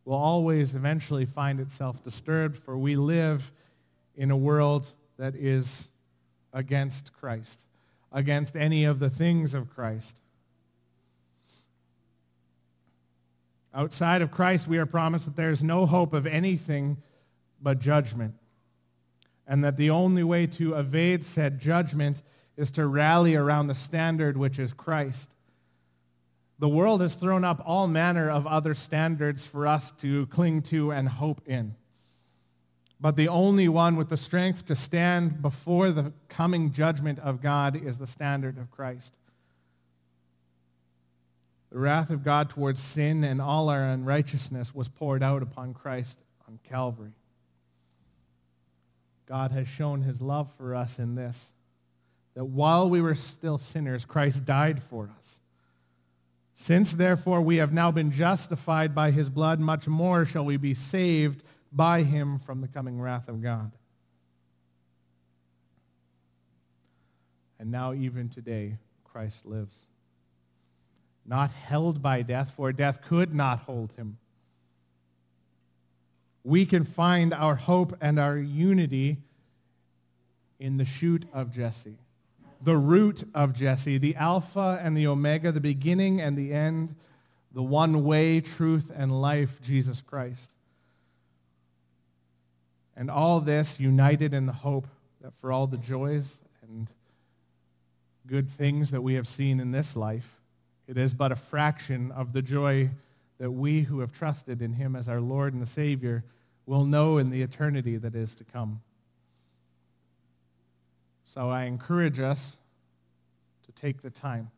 will 0.05 0.17
always 0.17 0.75
eventually 0.75 1.25
find 1.25 1.61
itself 1.61 2.03
disturbed, 2.03 2.57
for 2.57 2.77
we 2.77 2.97
live 2.97 3.53
in 4.17 4.31
a 4.31 4.37
world 4.37 4.87
that 5.19 5.35
is 5.37 5.91
against 6.53 7.13
Christ, 7.13 7.67
against 8.11 8.57
any 8.57 8.85
of 8.85 8.99
the 8.99 9.11
things 9.11 9.55
of 9.55 9.71
Christ. 9.71 10.22
Outside 13.75 14.20
of 14.23 14.31
Christ, 14.31 14.68
we 14.68 14.79
are 14.79 14.87
promised 14.87 15.25
that 15.25 15.37
there 15.37 15.51
is 15.51 15.62
no 15.62 15.87
hope 15.87 16.12
of 16.12 16.27
anything 16.27 16.99
but 17.61 17.79
judgment, 17.79 18.35
and 19.47 19.64
that 19.64 19.77
the 19.77 19.91
only 19.91 20.23
way 20.23 20.47
to 20.47 20.75
evade 20.75 21.25
said 21.25 21.59
judgment 21.59 22.23
is 22.57 22.70
to 22.73 22.87
rally 22.87 23.35
around 23.35 23.68
the 23.68 23.75
standard 23.75 24.37
which 24.37 24.59
is 24.59 24.73
Christ. 24.73 25.37
The 26.59 26.68
world 26.68 27.01
has 27.01 27.14
thrown 27.14 27.45
up 27.45 27.62
all 27.64 27.89
manner 27.89 28.31
of 28.31 28.47
other 28.47 28.75
standards 28.75 29.47
for 29.47 29.66
us 29.66 29.91
to 29.99 30.27
cling 30.27 30.62
to 30.62 30.93
and 30.93 31.09
hope 31.09 31.41
in. 31.47 31.75
But 33.01 33.16
the 33.16 33.29
only 33.29 33.68
one 33.68 33.97
with 33.97 34.11
the 34.11 34.16
strength 34.16 34.66
to 34.66 34.77
stand 34.77 35.43
before 35.43 35.91
the 35.91 36.12
coming 36.29 36.73
judgment 36.73 37.18
of 37.18 37.41
God 37.41 37.75
is 37.75 37.99
the 37.99 38.07
standard 38.07 38.59
of 38.59 38.70
Christ. 38.70 39.18
The 41.73 41.79
wrath 41.79 42.11
of 42.11 42.23
God 42.23 42.51
towards 42.51 42.83
sin 42.83 43.25
and 43.25 43.41
all 43.41 43.70
our 43.70 43.83
unrighteousness 43.83 44.75
was 44.75 44.89
poured 44.89 45.23
out 45.23 45.43
upon 45.43 45.73
Christ 45.73 46.18
on 46.47 46.59
Calvary. 46.64 47.14
God 49.25 49.53
has 49.53 49.68
shown 49.68 50.03
his 50.03 50.20
love 50.20 50.53
for 50.59 50.75
us 50.75 50.99
in 50.99 51.14
this, 51.14 51.55
that 52.35 52.45
while 52.45 52.91
we 52.91 53.01
were 53.01 53.14
still 53.14 53.57
sinners, 53.57 54.05
Christ 54.05 54.45
died 54.45 54.83
for 54.83 55.11
us. 55.16 55.41
Since 56.53 56.93
therefore 56.93 57.41
we 57.41 57.57
have 57.57 57.73
now 57.73 57.91
been 57.91 58.11
justified 58.11 58.95
by 58.95 59.11
his 59.11 59.31
blood, 59.31 59.59
much 59.59 59.89
more 59.89 60.27
shall 60.27 60.45
we 60.45 60.59
be 60.59 60.75
saved 60.75 61.43
by 61.73 62.03
him 62.03 62.39
from 62.39 62.61
the 62.61 62.68
coming 62.68 63.01
wrath 63.01 63.29
of 63.29 63.43
God. 63.43 63.73
And 67.59 67.70
now 67.70 67.95
even 67.95 68.29
today, 68.29 68.77
Christ 69.05 69.47
lives. 69.47 69.87
Not 71.25 71.51
held 71.51 72.03
by 72.03 72.23
death, 72.23 72.51
for 72.51 72.73
death 72.73 73.03
could 73.03 73.33
not 73.33 73.61
hold 73.61 73.93
him. 73.93 74.18
We 76.45 76.66
can 76.66 76.85
find 76.85 77.33
our 77.33 77.55
hope 77.55 77.97
and 78.01 78.18
our 78.18 78.37
unity 78.37 79.18
in 80.59 80.77
the 80.77 80.85
shoot 80.85 81.25
of 81.33 81.53
Jesse 81.53 81.99
the 82.62 82.77
root 82.77 83.25
of 83.35 83.55
Jesse, 83.55 83.99
the 83.99 84.14
Alpha 84.16 84.81
and 84.83 84.97
the 84.97 85.07
Omega, 85.07 85.53
the 85.53 85.61
beginning 85.61 86.20
and 86.20 86.37
the 86.37 86.53
end, 86.53 86.95
the 87.53 87.62
one 87.62 88.05
way, 88.05 88.41
truth, 88.41 88.91
and 88.95 89.20
life, 89.20 89.61
Jesus 89.61 90.01
Christ. 90.01 90.53
And 92.97 93.11
all 93.11 93.41
this 93.41 93.81
united 93.81 94.33
in 94.33 94.47
the 94.47 94.53
hope 94.53 94.87
that 95.23 95.35
for 95.35 95.51
all 95.51 95.66
the 95.66 95.77
joys 95.77 96.41
and 96.62 96.89
good 98.27 98.49
things 98.49 98.91
that 98.93 99.03
we 99.03 99.14
have 99.14 99.27
seen 99.27 99.59
in 99.59 99.73
this 99.73 99.97
life, 99.97 100.41
it 100.93 100.99
is 100.99 101.14
but 101.14 101.32
a 101.32 101.36
fraction 101.36 102.12
of 102.12 102.34
the 102.34 102.43
joy 102.43 102.90
that 103.38 103.51
we 103.51 103.80
who 103.80 104.01
have 104.01 104.12
trusted 104.12 104.61
in 104.61 104.74
him 104.74 104.95
as 104.95 105.09
our 105.09 105.22
Lord 105.22 105.55
and 105.55 105.66
Savior 105.66 106.22
will 106.66 106.84
know 106.84 107.16
in 107.16 107.30
the 107.30 107.40
eternity 107.40 107.97
that 107.97 108.14
is 108.14 108.34
to 108.34 108.45
come. 108.45 108.82
So 111.24 111.49
I 111.49 111.64
encourage 111.64 112.20
us 112.20 112.59
to 113.64 113.72
take 113.72 114.03
the 114.03 114.11
time 114.11 114.51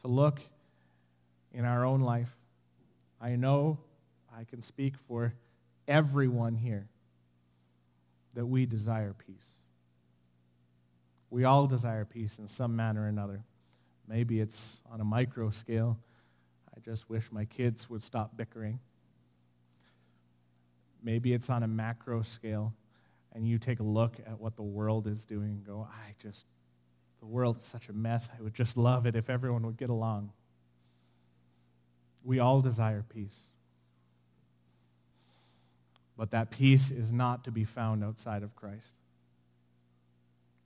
to 0.00 0.08
look 0.08 0.40
in 1.52 1.66
our 1.66 1.84
own 1.84 2.00
life. 2.00 2.34
I 3.20 3.36
know 3.36 3.76
I 4.34 4.44
can 4.44 4.62
speak 4.62 4.96
for 5.06 5.34
everyone 5.86 6.54
here 6.54 6.88
that 8.32 8.46
we 8.46 8.64
desire 8.64 9.14
peace. 9.26 9.50
We 11.28 11.44
all 11.44 11.66
desire 11.66 12.06
peace 12.06 12.38
in 12.38 12.48
some 12.48 12.74
manner 12.74 13.02
or 13.02 13.08
another. 13.08 13.44
Maybe 14.10 14.40
it's 14.40 14.80
on 14.90 15.00
a 15.00 15.04
micro 15.04 15.50
scale. 15.50 15.96
I 16.76 16.80
just 16.80 17.08
wish 17.08 17.30
my 17.30 17.44
kids 17.44 17.88
would 17.88 18.02
stop 18.02 18.36
bickering. 18.36 18.80
Maybe 21.00 21.32
it's 21.32 21.48
on 21.48 21.62
a 21.62 21.68
macro 21.68 22.22
scale 22.22 22.74
and 23.32 23.46
you 23.46 23.56
take 23.56 23.78
a 23.78 23.84
look 23.84 24.16
at 24.26 24.40
what 24.40 24.56
the 24.56 24.64
world 24.64 25.06
is 25.06 25.24
doing 25.24 25.50
and 25.50 25.64
go, 25.64 25.86
I 25.88 26.14
just, 26.20 26.44
the 27.20 27.26
world 27.26 27.58
is 27.58 27.64
such 27.64 27.88
a 27.88 27.92
mess. 27.92 28.28
I 28.36 28.42
would 28.42 28.52
just 28.52 28.76
love 28.76 29.06
it 29.06 29.14
if 29.14 29.30
everyone 29.30 29.64
would 29.64 29.76
get 29.76 29.90
along. 29.90 30.32
We 32.24 32.40
all 32.40 32.60
desire 32.60 33.04
peace. 33.08 33.44
But 36.18 36.32
that 36.32 36.50
peace 36.50 36.90
is 36.90 37.12
not 37.12 37.44
to 37.44 37.52
be 37.52 37.62
found 37.62 38.02
outside 38.02 38.42
of 38.42 38.56
Christ. 38.56 38.90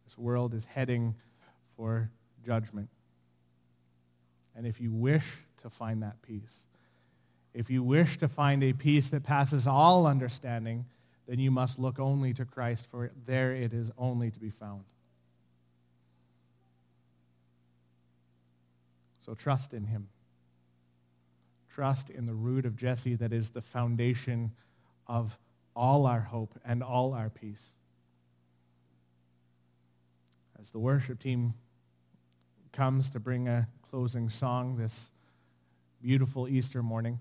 This 0.06 0.16
world 0.16 0.54
is 0.54 0.64
heading 0.64 1.14
for 1.76 2.10
judgment. 2.46 2.88
And 4.56 4.66
if 4.66 4.80
you 4.80 4.92
wish 4.92 5.38
to 5.62 5.70
find 5.70 6.02
that 6.02 6.22
peace, 6.22 6.66
if 7.54 7.70
you 7.70 7.82
wish 7.82 8.18
to 8.18 8.28
find 8.28 8.62
a 8.62 8.72
peace 8.72 9.08
that 9.10 9.22
passes 9.22 9.66
all 9.66 10.06
understanding, 10.06 10.86
then 11.26 11.38
you 11.38 11.50
must 11.50 11.78
look 11.78 11.98
only 11.98 12.32
to 12.34 12.44
Christ, 12.44 12.86
for 12.86 13.10
there 13.26 13.54
it 13.54 13.72
is 13.72 13.90
only 13.96 14.30
to 14.30 14.40
be 14.40 14.50
found. 14.50 14.84
So 19.24 19.34
trust 19.34 19.72
in 19.72 19.84
him. 19.84 20.08
Trust 21.70 22.10
in 22.10 22.26
the 22.26 22.34
root 22.34 22.66
of 22.66 22.76
Jesse 22.76 23.14
that 23.16 23.32
is 23.32 23.50
the 23.50 23.62
foundation 23.62 24.52
of 25.06 25.36
all 25.74 26.06
our 26.06 26.20
hope 26.20 26.58
and 26.64 26.82
all 26.82 27.14
our 27.14 27.30
peace. 27.30 27.72
As 30.60 30.70
the 30.70 30.78
worship 30.78 31.18
team 31.18 31.54
comes 32.72 33.10
to 33.10 33.20
bring 33.20 33.48
a 33.48 33.66
closing 33.94 34.28
song 34.28 34.76
this 34.76 35.08
beautiful 36.02 36.48
Easter 36.48 36.82
morning, 36.82 37.20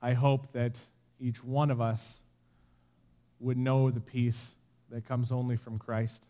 I 0.00 0.12
hope 0.12 0.52
that 0.52 0.78
each 1.18 1.42
one 1.42 1.72
of 1.72 1.80
us 1.80 2.20
would 3.40 3.56
know 3.56 3.90
the 3.90 3.98
peace 3.98 4.54
that 4.90 5.04
comes 5.04 5.32
only 5.32 5.56
from 5.56 5.76
Christ. 5.76 6.28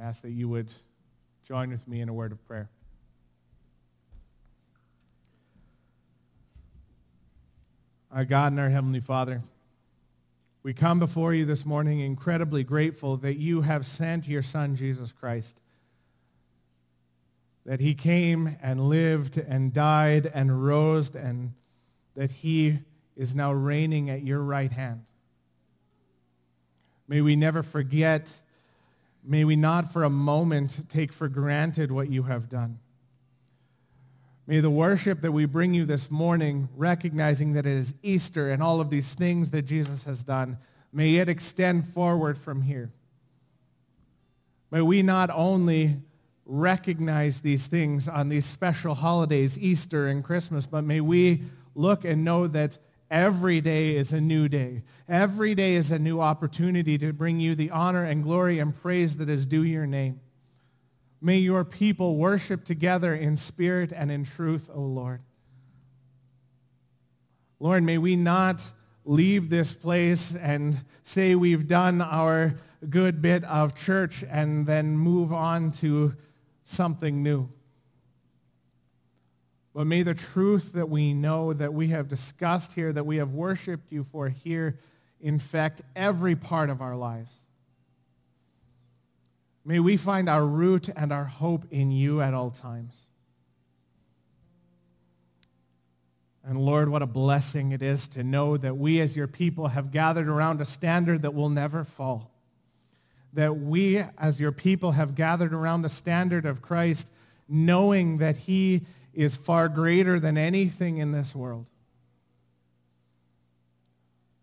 I 0.00 0.04
ask 0.04 0.22
that 0.22 0.30
you 0.30 0.48
would 0.48 0.72
join 1.46 1.68
with 1.68 1.86
me 1.86 2.00
in 2.00 2.08
a 2.08 2.14
word 2.14 2.32
of 2.32 2.42
prayer. 2.46 2.70
Our 8.10 8.24
God 8.24 8.52
and 8.52 8.60
our 8.60 8.70
Heavenly 8.70 9.00
Father, 9.00 9.42
we 10.62 10.72
come 10.72 10.98
before 10.98 11.34
you 11.34 11.44
this 11.44 11.66
morning 11.66 12.00
incredibly 12.00 12.64
grateful 12.64 13.18
that 13.18 13.36
you 13.36 13.60
have 13.60 13.84
sent 13.84 14.26
your 14.26 14.42
Son, 14.42 14.76
Jesus 14.76 15.12
Christ, 15.12 15.60
that 17.66 17.80
he 17.80 17.94
came 17.94 18.56
and 18.62 18.80
lived 18.80 19.38
and 19.38 19.72
died 19.72 20.30
and 20.34 20.64
rose 20.64 21.14
and 21.14 21.54
that 22.14 22.30
he 22.30 22.78
is 23.16 23.34
now 23.34 23.52
reigning 23.52 24.10
at 24.10 24.22
your 24.22 24.40
right 24.40 24.72
hand. 24.72 25.04
May 27.08 27.20
we 27.20 27.36
never 27.36 27.62
forget, 27.62 28.32
may 29.22 29.44
we 29.44 29.56
not 29.56 29.92
for 29.92 30.04
a 30.04 30.10
moment 30.10 30.88
take 30.88 31.12
for 31.12 31.28
granted 31.28 31.90
what 31.90 32.10
you 32.10 32.24
have 32.24 32.48
done. 32.48 32.78
May 34.46 34.60
the 34.60 34.70
worship 34.70 35.22
that 35.22 35.32
we 35.32 35.46
bring 35.46 35.72
you 35.72 35.86
this 35.86 36.10
morning, 36.10 36.68
recognizing 36.76 37.54
that 37.54 37.64
it 37.64 37.72
is 37.72 37.94
Easter 38.02 38.50
and 38.50 38.62
all 38.62 38.80
of 38.80 38.90
these 38.90 39.14
things 39.14 39.50
that 39.50 39.62
Jesus 39.62 40.04
has 40.04 40.22
done, 40.22 40.58
may 40.92 41.16
it 41.16 41.30
extend 41.30 41.86
forward 41.86 42.36
from 42.36 42.60
here. 42.60 42.92
May 44.70 44.82
we 44.82 45.02
not 45.02 45.30
only 45.30 45.96
recognize 46.46 47.40
these 47.40 47.66
things 47.66 48.08
on 48.08 48.28
these 48.28 48.44
special 48.44 48.94
holidays, 48.94 49.58
Easter 49.58 50.08
and 50.08 50.22
Christmas, 50.22 50.66
but 50.66 50.84
may 50.84 51.00
we 51.00 51.42
look 51.74 52.04
and 52.04 52.24
know 52.24 52.46
that 52.48 52.78
every 53.10 53.60
day 53.60 53.96
is 53.96 54.12
a 54.12 54.20
new 54.20 54.48
day. 54.48 54.82
Every 55.08 55.54
day 55.54 55.74
is 55.74 55.90
a 55.90 55.98
new 55.98 56.20
opportunity 56.20 56.98
to 56.98 57.12
bring 57.12 57.40
you 57.40 57.54
the 57.54 57.70
honor 57.70 58.04
and 58.04 58.22
glory 58.22 58.58
and 58.58 58.74
praise 58.74 59.16
that 59.18 59.28
is 59.28 59.46
due 59.46 59.62
your 59.62 59.86
name. 59.86 60.20
May 61.20 61.38
your 61.38 61.64
people 61.64 62.16
worship 62.16 62.64
together 62.64 63.14
in 63.14 63.36
spirit 63.36 63.92
and 63.94 64.10
in 64.10 64.24
truth, 64.24 64.70
O 64.72 64.80
Lord. 64.80 65.22
Lord, 67.58 67.82
may 67.82 67.96
we 67.96 68.14
not 68.14 68.62
leave 69.06 69.48
this 69.48 69.72
place 69.72 70.34
and 70.34 70.80
say 71.02 71.34
we've 71.34 71.66
done 71.66 72.02
our 72.02 72.54
good 72.90 73.22
bit 73.22 73.44
of 73.44 73.74
church 73.74 74.24
and 74.28 74.66
then 74.66 74.98
move 74.98 75.32
on 75.32 75.70
to 75.70 76.14
something 76.64 77.22
new. 77.22 77.48
But 79.74 79.86
may 79.86 80.02
the 80.02 80.14
truth 80.14 80.72
that 80.72 80.88
we 80.88 81.14
know, 81.14 81.52
that 81.52 81.74
we 81.74 81.88
have 81.88 82.08
discussed 82.08 82.72
here, 82.72 82.92
that 82.92 83.06
we 83.06 83.16
have 83.16 83.32
worshiped 83.32 83.90
you 83.92 84.04
for 84.04 84.28
here, 84.28 84.78
infect 85.20 85.82
every 85.96 86.36
part 86.36 86.70
of 86.70 86.80
our 86.80 86.96
lives. 86.96 87.34
May 89.64 89.80
we 89.80 89.96
find 89.96 90.28
our 90.28 90.46
root 90.46 90.88
and 90.94 91.12
our 91.12 91.24
hope 91.24 91.64
in 91.70 91.90
you 91.90 92.20
at 92.20 92.34
all 92.34 92.50
times. 92.50 93.00
And 96.46 96.60
Lord, 96.60 96.90
what 96.90 97.00
a 97.00 97.06
blessing 97.06 97.72
it 97.72 97.80
is 97.80 98.06
to 98.08 98.22
know 98.22 98.58
that 98.58 98.76
we 98.76 99.00
as 99.00 99.16
your 99.16 99.26
people 99.26 99.68
have 99.68 99.90
gathered 99.90 100.28
around 100.28 100.60
a 100.60 100.66
standard 100.66 101.22
that 101.22 101.32
will 101.32 101.48
never 101.48 101.84
fall. 101.84 102.33
That 103.34 103.56
we 103.56 103.98
as 104.18 104.40
your 104.40 104.52
people 104.52 104.92
have 104.92 105.14
gathered 105.14 105.52
around 105.52 105.82
the 105.82 105.88
standard 105.88 106.46
of 106.46 106.62
Christ, 106.62 107.10
knowing 107.48 108.18
that 108.18 108.36
he 108.36 108.82
is 109.12 109.36
far 109.36 109.68
greater 109.68 110.18
than 110.18 110.36
anything 110.36 110.98
in 110.98 111.12
this 111.12 111.34
world. 111.34 111.68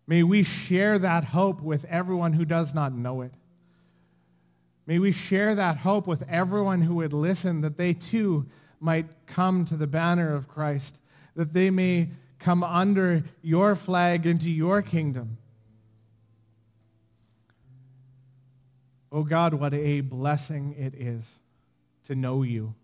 May 0.06 0.22
we 0.22 0.42
share 0.42 0.98
that 0.98 1.24
hope 1.24 1.60
with 1.60 1.84
everyone 1.86 2.32
who 2.34 2.44
does 2.44 2.74
not 2.74 2.92
know 2.92 3.22
it. 3.22 3.32
May 4.86 4.98
we 4.98 5.12
share 5.12 5.54
that 5.54 5.78
hope 5.78 6.06
with 6.06 6.28
everyone 6.28 6.82
who 6.82 6.96
would 6.96 7.12
listen, 7.12 7.60
that 7.60 7.76
they 7.76 7.94
too 7.94 8.46
might 8.80 9.06
come 9.26 9.64
to 9.66 9.76
the 9.76 9.86
banner 9.86 10.34
of 10.34 10.48
Christ, 10.48 11.00
that 11.36 11.52
they 11.52 11.70
may 11.70 12.10
come 12.38 12.64
under 12.64 13.22
your 13.40 13.76
flag 13.76 14.26
into 14.26 14.50
your 14.50 14.82
kingdom. 14.82 15.38
Oh 19.14 19.24
God, 19.24 19.52
what 19.52 19.74
a 19.74 20.00
blessing 20.00 20.74
it 20.78 20.94
is 20.94 21.38
to 22.04 22.14
know 22.14 22.42
you. 22.42 22.74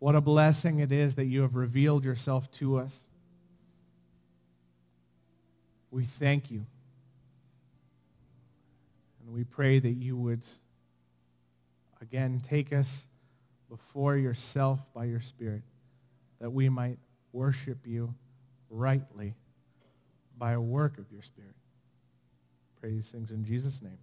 What 0.00 0.14
a 0.14 0.20
blessing 0.20 0.80
it 0.80 0.92
is 0.92 1.14
that 1.14 1.24
you 1.24 1.40
have 1.40 1.56
revealed 1.56 2.04
yourself 2.04 2.50
to 2.52 2.78
us. 2.78 3.08
We 5.90 6.04
thank 6.04 6.50
you. 6.50 6.66
And 9.24 9.34
we 9.34 9.44
pray 9.44 9.78
that 9.78 9.92
you 9.92 10.14
would 10.18 10.42
again 12.02 12.40
take 12.44 12.74
us 12.74 13.06
before 13.70 14.16
yourself 14.18 14.78
by 14.92 15.04
your 15.06 15.20
Spirit, 15.20 15.62
that 16.38 16.50
we 16.50 16.68
might 16.68 16.98
worship 17.32 17.78
you 17.86 18.14
rightly 18.68 19.34
by 20.36 20.52
a 20.52 20.60
work 20.60 20.98
of 20.98 21.10
your 21.10 21.22
Spirit. 21.22 21.54
Pray 22.78 22.90
these 22.90 23.10
things 23.10 23.30
in 23.30 23.42
Jesus' 23.42 23.80
name. 23.80 23.98